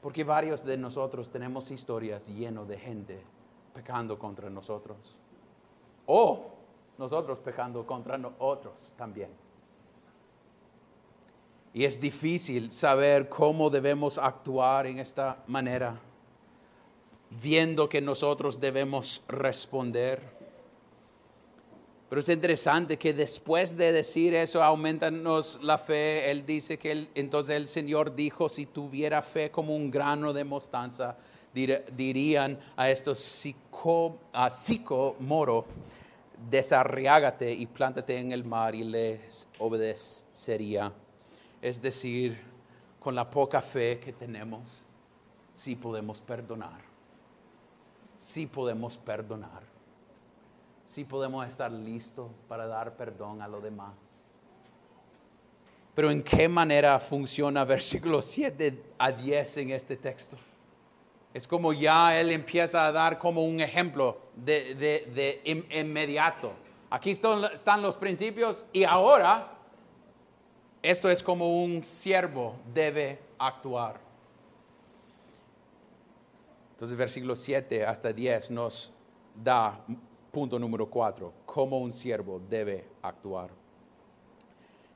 Porque 0.00 0.24
varios 0.24 0.64
de 0.64 0.76
nosotros 0.76 1.30
tenemos 1.30 1.70
historias 1.70 2.26
llenas 2.28 2.68
de 2.68 2.78
gente 2.78 3.22
pecando 3.72 4.18
contra 4.18 4.50
nosotros. 4.50 5.18
O 6.06 6.50
nosotros 6.98 7.38
pecando 7.38 7.86
contra 7.86 8.20
otros 8.38 8.92
también. 8.96 9.30
Y 11.72 11.84
es 11.84 11.98
difícil 11.98 12.70
saber 12.70 13.28
cómo 13.28 13.70
debemos 13.70 14.18
actuar 14.18 14.86
en 14.86 14.98
esta 14.98 15.42
manera, 15.46 15.98
viendo 17.30 17.88
que 17.88 18.00
nosotros 18.00 18.60
debemos 18.60 19.22
responder. 19.28 20.20
Pero 22.08 22.20
es 22.20 22.28
interesante 22.28 22.96
que 22.96 23.12
después 23.12 23.76
de 23.76 23.90
decir 23.90 24.34
eso, 24.34 24.62
aumentanos 24.62 25.58
la 25.62 25.78
fe, 25.78 26.30
él 26.30 26.46
dice 26.46 26.78
que 26.78 27.08
entonces 27.14 27.56
el 27.56 27.66
Señor 27.66 28.14
dijo, 28.14 28.48
si 28.48 28.66
tuviera 28.66 29.20
fe 29.22 29.50
como 29.50 29.74
un 29.74 29.90
grano 29.90 30.32
de 30.32 30.44
mostanza, 30.44 31.16
dirían 31.52 32.58
a 32.76 32.90
estos 32.90 33.18
psicomoro, 34.50 35.64
desarriágate 36.50 37.52
y 37.52 37.66
plántate 37.66 38.18
en 38.18 38.32
el 38.32 38.44
mar 38.44 38.74
y 38.74 38.84
les 38.84 39.48
obedecería. 39.58 40.92
Es 41.62 41.80
decir, 41.80 42.38
con 43.00 43.14
la 43.14 43.28
poca 43.28 43.62
fe 43.62 43.98
que 43.98 44.12
tenemos, 44.12 44.82
sí 45.52 45.76
podemos 45.76 46.20
perdonar. 46.20 46.93
Sí 48.24 48.46
podemos 48.46 48.96
perdonar 48.96 49.74
sí 50.94 51.04
podemos 51.04 51.46
estar 51.48 51.72
listos 51.72 52.30
para 52.48 52.66
dar 52.66 52.96
perdón 52.96 53.42
a 53.42 53.48
los 53.48 53.62
demás. 53.62 53.94
Pero 55.94 56.10
¿en 56.10 56.22
qué 56.22 56.48
manera 56.48 56.98
funciona 57.00 57.64
versículo 57.76 58.22
7 58.22 58.80
a 58.98 59.10
10 59.10 59.56
en 59.56 59.70
este 59.70 59.96
texto? 59.96 60.36
Es 61.32 61.48
como 61.48 61.72
ya 61.72 62.18
él 62.18 62.30
empieza 62.30 62.86
a 62.86 62.92
dar 62.92 63.18
como 63.18 63.44
un 63.44 63.60
ejemplo 63.60 64.18
de, 64.36 65.40
inmediato. 65.72 66.52
Aquí 66.90 67.10
están 67.10 67.82
los 67.82 67.96
principios 67.96 68.64
y 68.72 68.84
ahora 68.84 69.50
esto 70.80 71.10
es 71.10 71.24
como 71.24 71.64
un 71.64 71.82
siervo 71.82 72.54
debe 72.72 73.18
actuar. 73.36 74.03
Entonces, 76.74 76.96
versículo 76.96 77.36
7 77.36 77.86
hasta 77.86 78.12
10 78.12 78.50
nos 78.50 78.92
da 79.42 79.84
punto 80.32 80.58
número 80.58 80.90
4, 80.90 81.32
cómo 81.46 81.78
un 81.78 81.92
siervo 81.92 82.42
debe 82.50 82.88
actuar. 83.00 83.50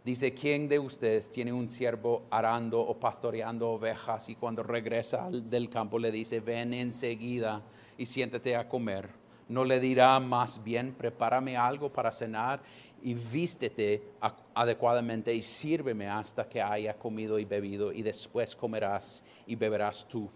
Dice, 0.05 0.35
¿quién 0.35 0.69
de 0.69 0.81
ustedes 0.81 1.31
tiene 1.31 1.53
un 1.53 1.69
siervo 1.69 2.25
arando 2.31 2.81
o 2.81 2.99
pastoreando 2.99 3.71
ovejas 3.71 4.29
y 4.29 4.35
cuando 4.35 4.62
regresa 4.64 5.29
del 5.31 5.71
campo 5.71 5.99
le 5.99 6.11
dice, 6.11 6.41
ven 6.41 6.75
enseguida 6.75 7.62
y 7.97 8.07
siéntate 8.07 8.57
a 8.57 8.69
comer? 8.69 9.11
¿No 9.49 9.64
le 9.64 9.79
dirá 9.79 10.19
más 10.19 10.62
bien, 10.64 10.95
prepárame 10.95 11.57
algo 11.57 11.93
para 11.93 12.11
cenar 12.11 12.61
y 13.03 13.14
vístete 13.14 14.03
adecuadamente 14.55 15.33
y 15.33 15.43
sírveme 15.43 16.09
hasta 16.09 16.49
que 16.49 16.61
haya 16.61 16.99
comido 16.99 17.38
y 17.38 17.45
bebido 17.45 17.93
y 17.93 18.03
después 18.03 18.57
comerás 18.57 19.23
y 19.47 19.55
beberás 19.55 20.07
tú? 20.09 20.29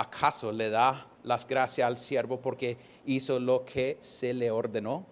¿Acaso 0.00 0.50
le 0.50 0.70
da 0.70 1.06
las 1.24 1.46
gracias 1.46 1.86
al 1.86 1.98
siervo 1.98 2.40
porque 2.40 2.78
hizo 3.04 3.38
lo 3.38 3.66
que 3.66 3.98
se 4.00 4.32
le 4.32 4.50
ordenó? 4.50 5.04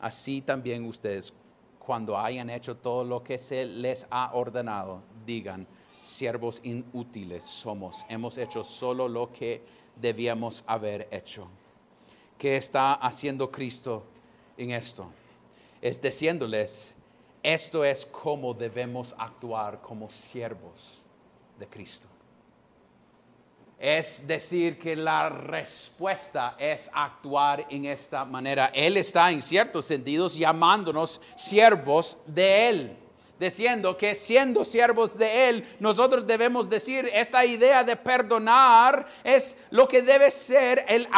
Así 0.00 0.40
también 0.40 0.84
ustedes 0.84 1.32
cuando 1.78 2.18
hayan 2.18 2.50
hecho 2.50 2.76
todo 2.76 3.04
lo 3.04 3.22
que 3.22 3.38
se 3.38 3.64
les 3.64 4.08
ha 4.10 4.32
ordenado, 4.34 5.04
digan, 5.24 5.64
siervos 6.02 6.60
inútiles 6.64 7.44
somos, 7.44 8.04
hemos 8.08 8.36
hecho 8.36 8.64
solo 8.64 9.06
lo 9.06 9.30
que 9.30 9.62
debíamos 9.94 10.64
haber 10.66 11.06
hecho. 11.12 11.46
¿Qué 12.36 12.56
está 12.56 12.94
haciendo 12.94 13.48
Cristo 13.48 14.02
en 14.58 14.72
esto? 14.72 15.06
Es 15.80 16.02
diciéndoles, 16.02 16.96
esto 17.44 17.84
es 17.84 18.06
como 18.06 18.54
debemos 18.54 19.14
actuar 19.16 19.80
como 19.80 20.10
siervos 20.10 21.00
de 21.60 21.68
Cristo 21.68 22.08
es 23.80 24.26
decir 24.26 24.78
que 24.78 24.94
la 24.94 25.30
respuesta 25.30 26.54
es 26.58 26.90
actuar 26.92 27.66
en 27.70 27.86
esta 27.86 28.26
manera. 28.26 28.70
Él 28.74 28.98
está 28.98 29.30
en 29.30 29.40
ciertos 29.40 29.86
sentidos 29.86 30.34
llamándonos 30.34 31.18
siervos 31.34 32.18
de 32.26 32.68
Él, 32.68 32.96
diciendo 33.38 33.96
que 33.96 34.14
siendo 34.14 34.66
siervos 34.66 35.16
de 35.16 35.48
Él, 35.48 35.76
nosotros 35.80 36.26
debemos 36.26 36.68
decir, 36.68 37.08
esta 37.14 37.46
idea 37.46 37.82
de 37.82 37.96
perdonar 37.96 39.06
es 39.24 39.56
lo 39.70 39.88
que 39.88 40.02
debe 40.02 40.30
ser 40.30 40.84
el, 40.86 41.08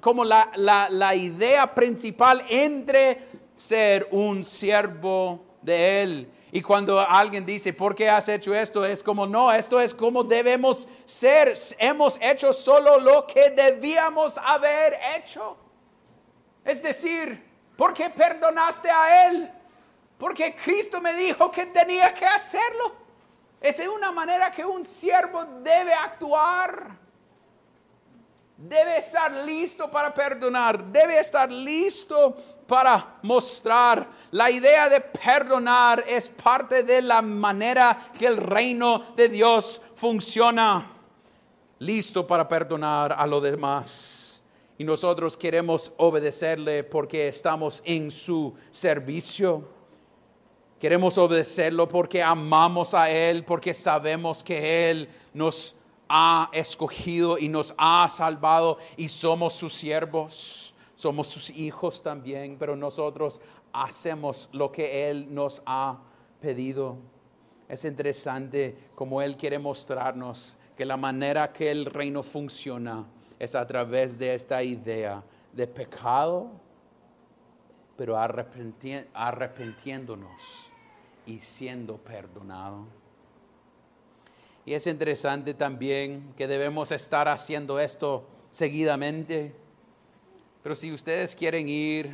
como 0.00 0.24
la, 0.24 0.52
la 0.54 1.14
idea 1.16 1.74
principal 1.74 2.44
entre 2.48 3.18
ser 3.56 4.06
un 4.12 4.44
siervo 4.44 5.44
de 5.60 6.02
Él 6.02 6.30
y 6.52 6.62
cuando 6.62 7.00
alguien 7.00 7.44
dice, 7.44 7.72
¿por 7.72 7.94
qué 7.94 8.08
has 8.08 8.28
hecho 8.28 8.54
esto? 8.54 8.84
Es 8.84 9.02
como, 9.02 9.26
no, 9.26 9.52
esto 9.52 9.80
es 9.80 9.92
como 9.92 10.22
debemos 10.22 10.86
ser. 11.04 11.54
Hemos 11.78 12.18
hecho 12.20 12.52
solo 12.52 12.98
lo 12.98 13.26
que 13.26 13.50
debíamos 13.50 14.38
haber 14.38 14.96
hecho. 15.16 15.56
Es 16.64 16.82
decir, 16.82 17.44
¿por 17.76 17.92
qué 17.92 18.10
perdonaste 18.10 18.88
a 18.88 19.28
Él? 19.28 19.50
Porque 20.18 20.54
Cristo 20.54 21.00
me 21.00 21.14
dijo 21.14 21.50
que 21.50 21.66
tenía 21.66 22.14
que 22.14 22.24
hacerlo. 22.24 22.94
Esa 23.60 23.82
es 23.82 23.88
una 23.88 24.12
manera 24.12 24.50
que 24.52 24.64
un 24.64 24.84
siervo 24.84 25.44
debe 25.62 25.92
actuar. 25.92 26.96
Debe 28.56 28.98
estar 28.98 29.32
listo 29.32 29.90
para 29.90 30.14
perdonar. 30.14 30.82
Debe 30.84 31.18
estar 31.18 31.50
listo 31.50 32.36
para 32.66 33.18
mostrar. 33.22 34.08
La 34.30 34.50
idea 34.50 34.88
de 34.88 35.00
perdonar 35.00 36.04
es 36.06 36.28
parte 36.28 36.82
de 36.82 37.02
la 37.02 37.22
manera 37.22 38.10
que 38.18 38.26
el 38.26 38.36
reino 38.36 39.02
de 39.16 39.28
Dios 39.28 39.80
funciona. 39.94 40.92
Listo 41.78 42.26
para 42.26 42.48
perdonar 42.48 43.14
a 43.16 43.26
los 43.26 43.42
demás. 43.42 44.42
Y 44.78 44.84
nosotros 44.84 45.36
queremos 45.36 45.92
obedecerle 45.96 46.84
porque 46.84 47.28
estamos 47.28 47.82
en 47.84 48.10
su 48.10 48.54
servicio. 48.70 49.68
Queremos 50.78 51.16
obedecerlo 51.16 51.88
porque 51.88 52.22
amamos 52.22 52.92
a 52.92 53.10
Él, 53.10 53.44
porque 53.44 53.72
sabemos 53.72 54.44
que 54.44 54.90
Él 54.90 55.08
nos 55.32 55.74
ha 56.08 56.50
escogido 56.52 57.38
y 57.38 57.48
nos 57.48 57.74
ha 57.78 58.08
salvado 58.10 58.78
y 58.96 59.08
somos 59.08 59.54
sus 59.54 59.72
siervos, 59.72 60.74
somos 60.96 61.28
sus 61.28 61.50
hijos 61.50 62.02
también, 62.02 62.56
pero 62.58 62.74
nosotros 62.74 63.40
hacemos 63.72 64.48
lo 64.52 64.72
que 64.72 65.08
Él 65.08 65.32
nos 65.32 65.62
ha 65.66 65.98
pedido. 66.40 66.96
Es 67.68 67.84
interesante 67.84 68.76
como 68.94 69.22
Él 69.22 69.36
quiere 69.36 69.58
mostrarnos 69.58 70.56
que 70.76 70.84
la 70.84 70.96
manera 70.96 71.52
que 71.52 71.70
el 71.70 71.86
reino 71.86 72.22
funciona 72.22 73.06
es 73.38 73.54
a 73.54 73.66
través 73.66 74.18
de 74.18 74.34
esta 74.34 74.62
idea 74.62 75.22
de 75.52 75.66
pecado, 75.66 76.50
pero 77.96 78.18
arrepentiéndonos 78.18 80.70
y 81.26 81.40
siendo 81.40 81.98
perdonado. 81.98 82.86
Y 84.64 84.72
es 84.74 84.86
interesante 84.86 85.54
también 85.54 86.32
que 86.36 86.48
debemos 86.48 86.90
estar 86.90 87.28
haciendo 87.28 87.78
esto 87.78 88.26
seguidamente. 88.50 89.54
Pero 90.66 90.74
si 90.74 90.92
ustedes 90.92 91.36
quieren 91.36 91.68
ir 91.68 92.12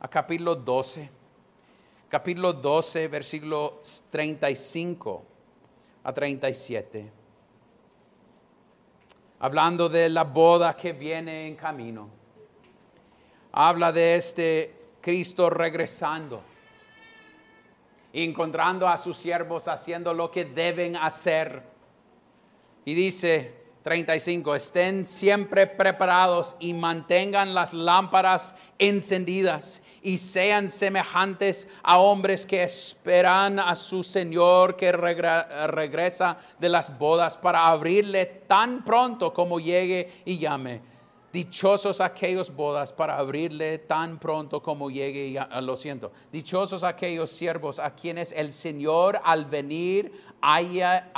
a 0.00 0.08
capítulo 0.08 0.54
12, 0.54 1.10
capítulo 2.08 2.54
12, 2.54 3.06
versículo 3.08 3.82
35 4.08 5.22
a 6.02 6.10
37, 6.10 7.12
hablando 9.40 9.90
de 9.90 10.08
la 10.08 10.24
boda 10.24 10.74
que 10.74 10.94
viene 10.94 11.48
en 11.48 11.54
camino, 11.54 12.08
habla 13.52 13.92
de 13.92 14.14
este 14.14 14.74
Cristo 15.02 15.50
regresando 15.50 16.42
encontrando 18.14 18.88
a 18.88 18.96
sus 18.96 19.18
siervos 19.18 19.68
haciendo 19.68 20.14
lo 20.14 20.30
que 20.30 20.46
deben 20.46 20.96
hacer. 20.96 21.62
Y 22.86 22.94
dice 22.94 23.54
35, 23.82 24.54
estén 24.54 25.04
siempre 25.04 25.66
preparados 25.66 26.54
y 26.60 26.74
mantengan 26.74 27.54
las 27.54 27.72
lámparas 27.72 28.54
encendidas 28.78 29.82
y 30.02 30.18
sean 30.18 30.68
semejantes 30.68 31.66
a 31.82 31.98
hombres 31.98 32.44
que 32.44 32.62
esperan 32.62 33.58
a 33.58 33.74
su 33.76 34.02
Señor 34.02 34.76
que 34.76 34.92
regresa 34.92 36.36
de 36.58 36.68
las 36.68 36.98
bodas 36.98 37.38
para 37.38 37.68
abrirle 37.68 38.26
tan 38.26 38.84
pronto 38.84 39.32
como 39.32 39.58
llegue 39.58 40.12
y 40.24 40.38
llame. 40.38 40.82
Dichosos 41.32 42.00
aquellos 42.00 42.52
bodas 42.52 42.92
para 42.92 43.16
abrirle 43.16 43.78
tan 43.78 44.18
pronto 44.18 44.60
como 44.60 44.90
llegue, 44.90 45.38
ah, 45.38 45.60
lo 45.60 45.76
siento. 45.76 46.10
Dichosos 46.32 46.82
aquellos 46.82 47.30
siervos 47.30 47.78
a 47.78 47.94
quienes 47.94 48.32
el 48.32 48.50
Señor 48.50 49.20
al 49.22 49.44
venir 49.44 50.12
haya, 50.40 51.12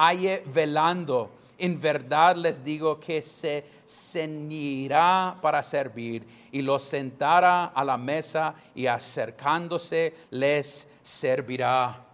velando. 0.53 1.31
En 1.59 1.81
verdad 1.81 2.37
les 2.37 2.63
digo 2.63 2.99
que 2.99 3.23
se 3.23 3.65
ceñirá 3.87 5.37
para 5.41 5.63
servir 5.63 6.27
y 6.51 6.63
los 6.63 6.83
sentará 6.83 7.67
a 7.67 7.85
la 7.85 7.97
mesa 7.97 8.55
y 8.75 8.87
acercándose 8.87 10.15
les 10.31 10.89
servirá. 11.03 12.07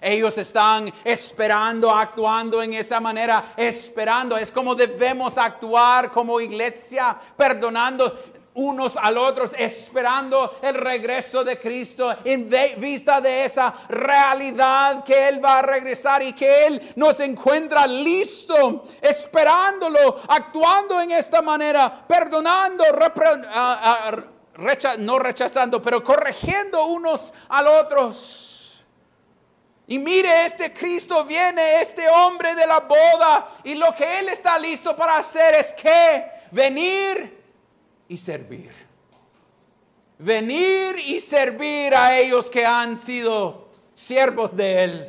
Ellos 0.00 0.36
están 0.36 0.92
esperando, 1.02 1.90
actuando 1.90 2.62
en 2.62 2.74
esa 2.74 3.00
manera, 3.00 3.54
esperando. 3.56 4.36
Es 4.36 4.52
como 4.52 4.74
debemos 4.74 5.38
actuar 5.38 6.12
como 6.12 6.40
iglesia, 6.42 7.16
perdonando 7.36 8.33
unos 8.54 8.96
al 8.96 9.18
otros, 9.18 9.50
esperando 9.58 10.58
el 10.62 10.74
regreso 10.74 11.42
de 11.42 11.58
Cristo 11.58 12.16
en 12.24 12.48
vista 12.78 13.20
de 13.20 13.44
esa 13.44 13.74
realidad 13.88 15.02
que 15.02 15.28
Él 15.28 15.44
va 15.44 15.58
a 15.58 15.62
regresar 15.62 16.22
y 16.22 16.32
que 16.32 16.66
Él 16.66 16.92
nos 16.96 17.18
encuentra 17.20 17.86
listo, 17.86 18.84
esperándolo, 19.00 20.20
actuando 20.28 21.00
en 21.00 21.10
esta 21.10 21.42
manera, 21.42 22.04
perdonando, 22.06 22.84
no 24.98 25.18
rechazando, 25.18 25.82
pero 25.82 26.04
corrigiendo 26.04 26.86
unos 26.86 27.32
al 27.48 27.66
otros. 27.66 28.84
Y 29.86 29.98
mire, 29.98 30.46
este 30.46 30.72
Cristo 30.72 31.24
viene, 31.24 31.80
este 31.80 32.08
hombre 32.08 32.54
de 32.54 32.66
la 32.66 32.80
boda, 32.80 33.46
y 33.64 33.74
lo 33.74 33.92
que 33.92 34.20
Él 34.20 34.28
está 34.28 34.58
listo 34.58 34.94
para 34.96 35.18
hacer 35.18 35.54
es 35.56 35.72
que 35.72 36.30
venir 36.52 37.43
y 38.08 38.16
servir. 38.16 38.70
Venir 40.18 40.96
y 41.06 41.20
servir 41.20 41.94
a 41.94 42.18
ellos 42.18 42.48
que 42.48 42.64
han 42.64 42.96
sido 42.96 43.68
siervos 43.94 44.56
de 44.56 44.84
Él. 44.84 45.08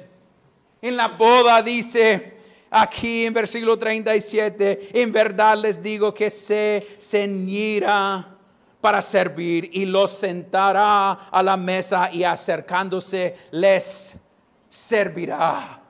En 0.81 0.97
la 0.97 1.09
boda 1.09 1.61
dice 1.61 2.37
aquí 2.69 3.25
en 3.25 3.33
versículo 3.33 3.77
37, 3.77 4.89
en 5.01 5.11
verdad 5.11 5.57
les 5.57 5.81
digo 5.81 6.13
que 6.13 6.29
se 6.29 6.97
ceñirá 6.99 8.35
para 8.81 9.01
servir 9.01 9.69
y 9.73 9.85
los 9.85 10.11
sentará 10.11 11.11
a 11.11 11.41
la 11.41 11.57
mesa 11.57 12.09
y 12.11 12.23
acercándose 12.23 13.35
les 13.51 14.13
servirá. 14.69 15.84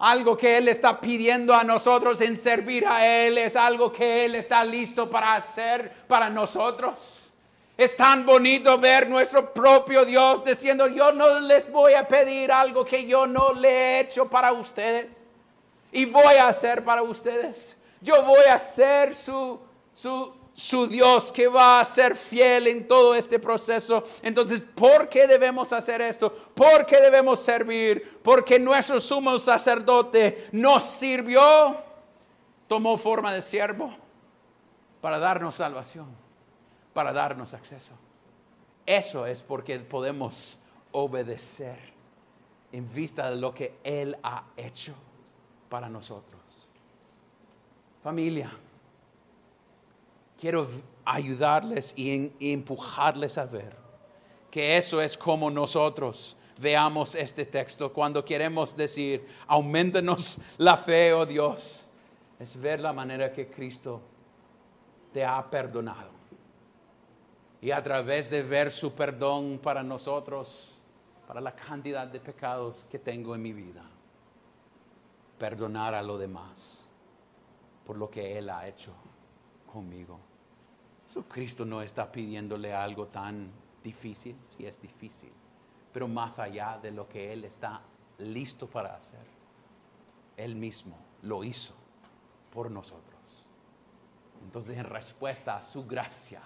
Algo 0.00 0.34
que 0.34 0.56
Él 0.56 0.68
está 0.68 0.98
pidiendo 0.98 1.54
a 1.54 1.62
nosotros 1.62 2.22
en 2.22 2.34
servir 2.34 2.86
a 2.86 3.06
Él 3.06 3.36
es 3.36 3.54
algo 3.54 3.92
que 3.92 4.24
Él 4.24 4.34
está 4.34 4.64
listo 4.64 5.10
para 5.10 5.34
hacer 5.34 5.92
para 6.08 6.30
nosotros. 6.30 7.30
Es 7.76 7.96
tan 7.96 8.24
bonito 8.24 8.78
ver 8.78 9.10
nuestro 9.10 9.52
propio 9.52 10.06
Dios 10.06 10.42
diciendo, 10.42 10.86
yo 10.86 11.12
no 11.12 11.40
les 11.40 11.70
voy 11.70 11.92
a 11.92 12.08
pedir 12.08 12.50
algo 12.50 12.82
que 12.82 13.04
yo 13.04 13.26
no 13.26 13.52
le 13.52 13.68
he 13.68 14.00
hecho 14.00 14.28
para 14.28 14.52
ustedes. 14.52 15.26
Y 15.92 16.06
voy 16.06 16.36
a 16.36 16.48
hacer 16.48 16.82
para 16.82 17.02
ustedes. 17.02 17.76
Yo 18.00 18.22
voy 18.22 18.44
a 18.50 18.58
ser 18.58 19.14
su, 19.14 19.60
su, 19.92 20.32
su 20.54 20.86
Dios 20.86 21.32
que 21.32 21.48
va 21.48 21.80
a 21.80 21.84
ser 21.84 22.16
fiel 22.16 22.66
en 22.66 22.86
todo 22.86 23.14
este 23.14 23.38
proceso. 23.38 24.04
Entonces, 24.22 24.60
¿por 24.60 25.08
qué 25.08 25.26
debemos 25.26 25.72
hacer 25.72 26.00
esto? 26.00 26.32
¿Por 26.32 26.84
qué 26.86 27.00
debemos 27.00 27.40
servir? 27.40 28.20
Porque 28.22 28.58
nuestro 28.58 29.00
sumo 29.00 29.38
sacerdote 29.38 30.48
nos 30.52 30.84
sirvió, 30.84 31.82
tomó 32.66 32.96
forma 32.96 33.32
de 33.32 33.42
siervo 33.42 33.94
para 35.00 35.18
darnos 35.18 35.54
salvación, 35.54 36.08
para 36.92 37.12
darnos 37.12 37.54
acceso. 37.54 37.94
Eso 38.84 39.26
es 39.26 39.42
porque 39.42 39.78
podemos 39.78 40.58
obedecer 40.92 41.78
en 42.72 42.92
vista 42.92 43.30
de 43.30 43.36
lo 43.36 43.54
que 43.54 43.78
Él 43.82 44.16
ha 44.22 44.44
hecho 44.56 44.94
para 45.68 45.88
nosotros. 45.88 46.40
Familia 48.02 48.50
quiero 50.40 50.66
ayudarles 51.04 51.92
y, 51.96 52.32
empujarles 52.40 53.36
a 53.36 53.44
ver 53.44 53.76
que 54.50 54.76
eso 54.76 55.00
es 55.00 55.16
como 55.16 55.50
nosotros 55.50 56.36
veamos 56.58 57.14
este 57.14 57.44
texto 57.44 57.92
cuando 57.92 58.24
queremos 58.24 58.76
decir, 58.76 59.26
aumentanos 59.46 60.38
la 60.58 60.76
fe, 60.76 61.12
oh 61.12 61.24
Dios, 61.24 61.86
es 62.38 62.56
ver 62.58 62.80
la 62.80 62.92
manera 62.92 63.32
que 63.32 63.48
Cristo 63.48 64.00
te 65.12 65.24
ha 65.24 65.48
perdonado. 65.48 66.10
Y 67.62 67.70
a 67.70 67.82
través 67.82 68.28
de 68.28 68.42
ver 68.42 68.70
su 68.70 68.92
perdón 68.92 69.60
para 69.62 69.82
nosotros, 69.82 70.76
para 71.26 71.40
la 71.40 71.54
cantidad 71.54 72.06
de 72.06 72.18
pecados 72.18 72.86
que 72.90 72.98
tengo 72.98 73.34
en 73.34 73.42
mi 73.42 73.52
vida, 73.52 73.84
perdonar 75.38 75.94
a 75.94 76.02
lo 76.02 76.18
demás 76.18 76.88
por 77.86 77.96
lo 77.96 78.10
que 78.10 78.38
Él 78.38 78.50
ha 78.50 78.66
hecho 78.66 78.92
conmigo. 79.72 80.18
Cristo 81.28 81.64
no 81.64 81.82
está 81.82 82.10
pidiéndole 82.10 82.72
algo 82.72 83.08
tan 83.08 83.50
difícil, 83.82 84.36
si 84.42 84.64
es 84.64 84.80
difícil, 84.80 85.32
pero 85.92 86.06
más 86.06 86.38
allá 86.38 86.78
de 86.80 86.92
lo 86.92 87.08
que 87.08 87.32
Él 87.32 87.44
está 87.44 87.80
listo 88.18 88.68
para 88.68 88.94
hacer. 88.94 89.24
Él 90.36 90.54
mismo 90.54 90.96
lo 91.22 91.42
hizo 91.42 91.74
por 92.52 92.70
nosotros. 92.70 93.48
Entonces, 94.42 94.78
en 94.78 94.84
respuesta 94.84 95.56
a 95.56 95.62
su 95.62 95.84
gracia, 95.86 96.40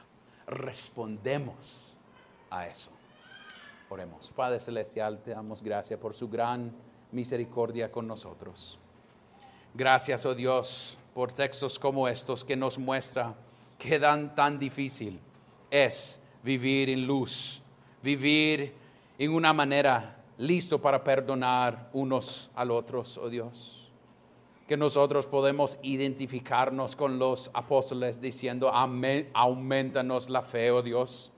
respondemos 0.46 1.94
a 2.50 2.66
eso. 2.66 2.90
Oremos. 3.88 4.32
Padre 4.34 4.60
Celestial, 4.60 5.22
te 5.22 5.32
damos 5.32 5.62
gracias 5.62 6.00
por 6.00 6.14
su 6.14 6.28
gran 6.28 6.72
misericordia 7.12 7.92
con 7.92 8.08
nosotros. 8.08 8.78
Gracias, 9.74 10.24
oh 10.26 10.34
Dios, 10.34 10.98
por 11.14 11.33
textos 11.33 11.79
como 11.79 12.09
estos 12.09 12.44
que 12.44 12.57
nos 12.57 12.79
muestra 12.79 13.35
que 13.79 13.98
tan, 13.98 14.35
tan 14.35 14.59
difícil 14.59 15.20
es 15.70 16.20
vivir 16.42 16.90
en 16.90 17.07
luz, 17.07 17.62
vivir 18.03 18.74
en 19.18 19.33
una 19.33 19.53
manera 19.53 20.22
listo 20.38 20.81
para 20.81 21.03
perdonar 21.03 21.90
unos 21.92 22.50
al 22.55 22.70
otros, 22.70 23.16
oh 23.18 23.29
Dios. 23.29 23.92
Que 24.66 24.77
nosotros 24.77 25.27
podemos 25.27 25.79
identificarnos 25.83 26.96
con 26.96 27.18
los 27.18 27.50
apóstoles 27.55 28.20
diciendo, 28.20 28.72
aumentanos 28.72 30.31
la 30.31 30.42
fe, 30.42 30.70
oh 30.70 30.83
Dios. 30.83 31.31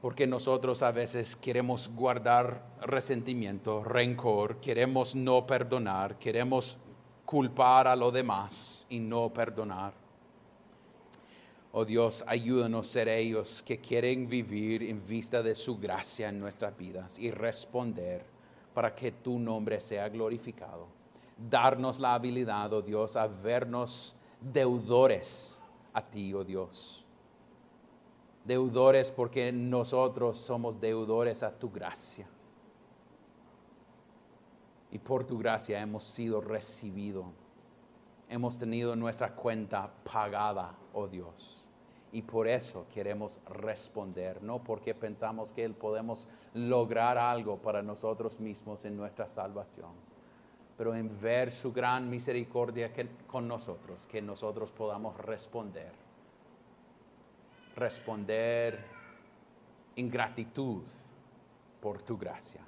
Porque 0.00 0.26
nosotros 0.26 0.82
a 0.82 0.92
veces 0.92 1.36
queremos 1.36 1.90
guardar 1.94 2.64
resentimiento, 2.80 3.84
rencor, 3.84 4.60
queremos 4.60 5.14
no 5.14 5.46
perdonar, 5.46 6.18
queremos 6.18 6.78
culpar 7.26 7.88
a 7.88 7.96
los 7.96 8.12
demás 8.12 8.86
y 8.88 8.98
no 9.00 9.28
perdonar. 9.28 9.92
Oh 11.72 11.84
Dios, 11.84 12.24
ayúdanos 12.26 12.88
a 12.88 12.90
ser 12.90 13.08
ellos 13.08 13.62
que 13.62 13.78
quieren 13.78 14.28
vivir 14.28 14.84
en 14.84 15.04
vista 15.04 15.42
de 15.42 15.54
su 15.54 15.76
gracia 15.76 16.30
en 16.30 16.40
nuestras 16.40 16.74
vidas 16.74 17.18
y 17.18 17.30
responder 17.30 18.24
para 18.72 18.94
que 18.94 19.12
tu 19.12 19.38
nombre 19.38 19.80
sea 19.80 20.08
glorificado. 20.08 20.86
Darnos 21.36 21.98
la 21.98 22.14
habilidad, 22.14 22.72
oh 22.72 22.80
Dios, 22.80 23.16
a 23.16 23.26
vernos 23.26 24.16
deudores 24.40 25.60
a 25.92 26.00
ti, 26.00 26.32
oh 26.32 26.44
Dios. 26.44 27.04
Deudores 28.44 29.10
porque 29.10 29.50
nosotros 29.52 30.38
somos 30.38 30.80
deudores 30.80 31.42
a 31.42 31.50
tu 31.50 31.70
gracia. 31.70 32.26
Y 34.90 34.98
por 34.98 35.24
tu 35.24 35.38
gracia 35.38 35.80
hemos 35.80 36.04
sido 36.04 36.40
recibidos. 36.40 37.26
Hemos 38.28 38.58
tenido 38.58 38.96
nuestra 38.96 39.34
cuenta 39.34 39.90
pagada, 40.04 40.74
oh 40.92 41.06
Dios. 41.06 41.64
Y 42.12 42.22
por 42.22 42.48
eso 42.48 42.86
queremos 42.92 43.40
responder, 43.46 44.42
no 44.42 44.62
porque 44.62 44.94
pensamos 44.94 45.52
que 45.52 45.68
podemos 45.70 46.26
lograr 46.54 47.18
algo 47.18 47.58
para 47.58 47.82
nosotros 47.82 48.40
mismos 48.40 48.84
en 48.84 48.96
nuestra 48.96 49.28
salvación, 49.28 49.90
pero 50.78 50.94
en 50.94 51.20
ver 51.20 51.50
su 51.50 51.72
gran 51.72 52.08
misericordia 52.08 52.90
con 53.26 53.46
nosotros, 53.46 54.06
que 54.06 54.22
nosotros 54.22 54.70
podamos 54.70 55.16
responder. 55.18 55.92
Responder 57.74 58.82
en 59.96 60.08
gratitud 60.08 60.84
por 61.80 62.02
tu 62.02 62.16
gracia. 62.16 62.62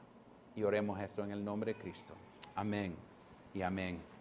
Y 0.59 0.64
oremos 0.64 0.99
esto 1.01 1.23
en 1.23 1.31
el 1.31 1.44
nombre 1.44 1.73
de 1.73 1.79
Cristo. 1.79 2.14
Amén 2.57 2.97
y 3.55 3.62
amén. 3.62 4.18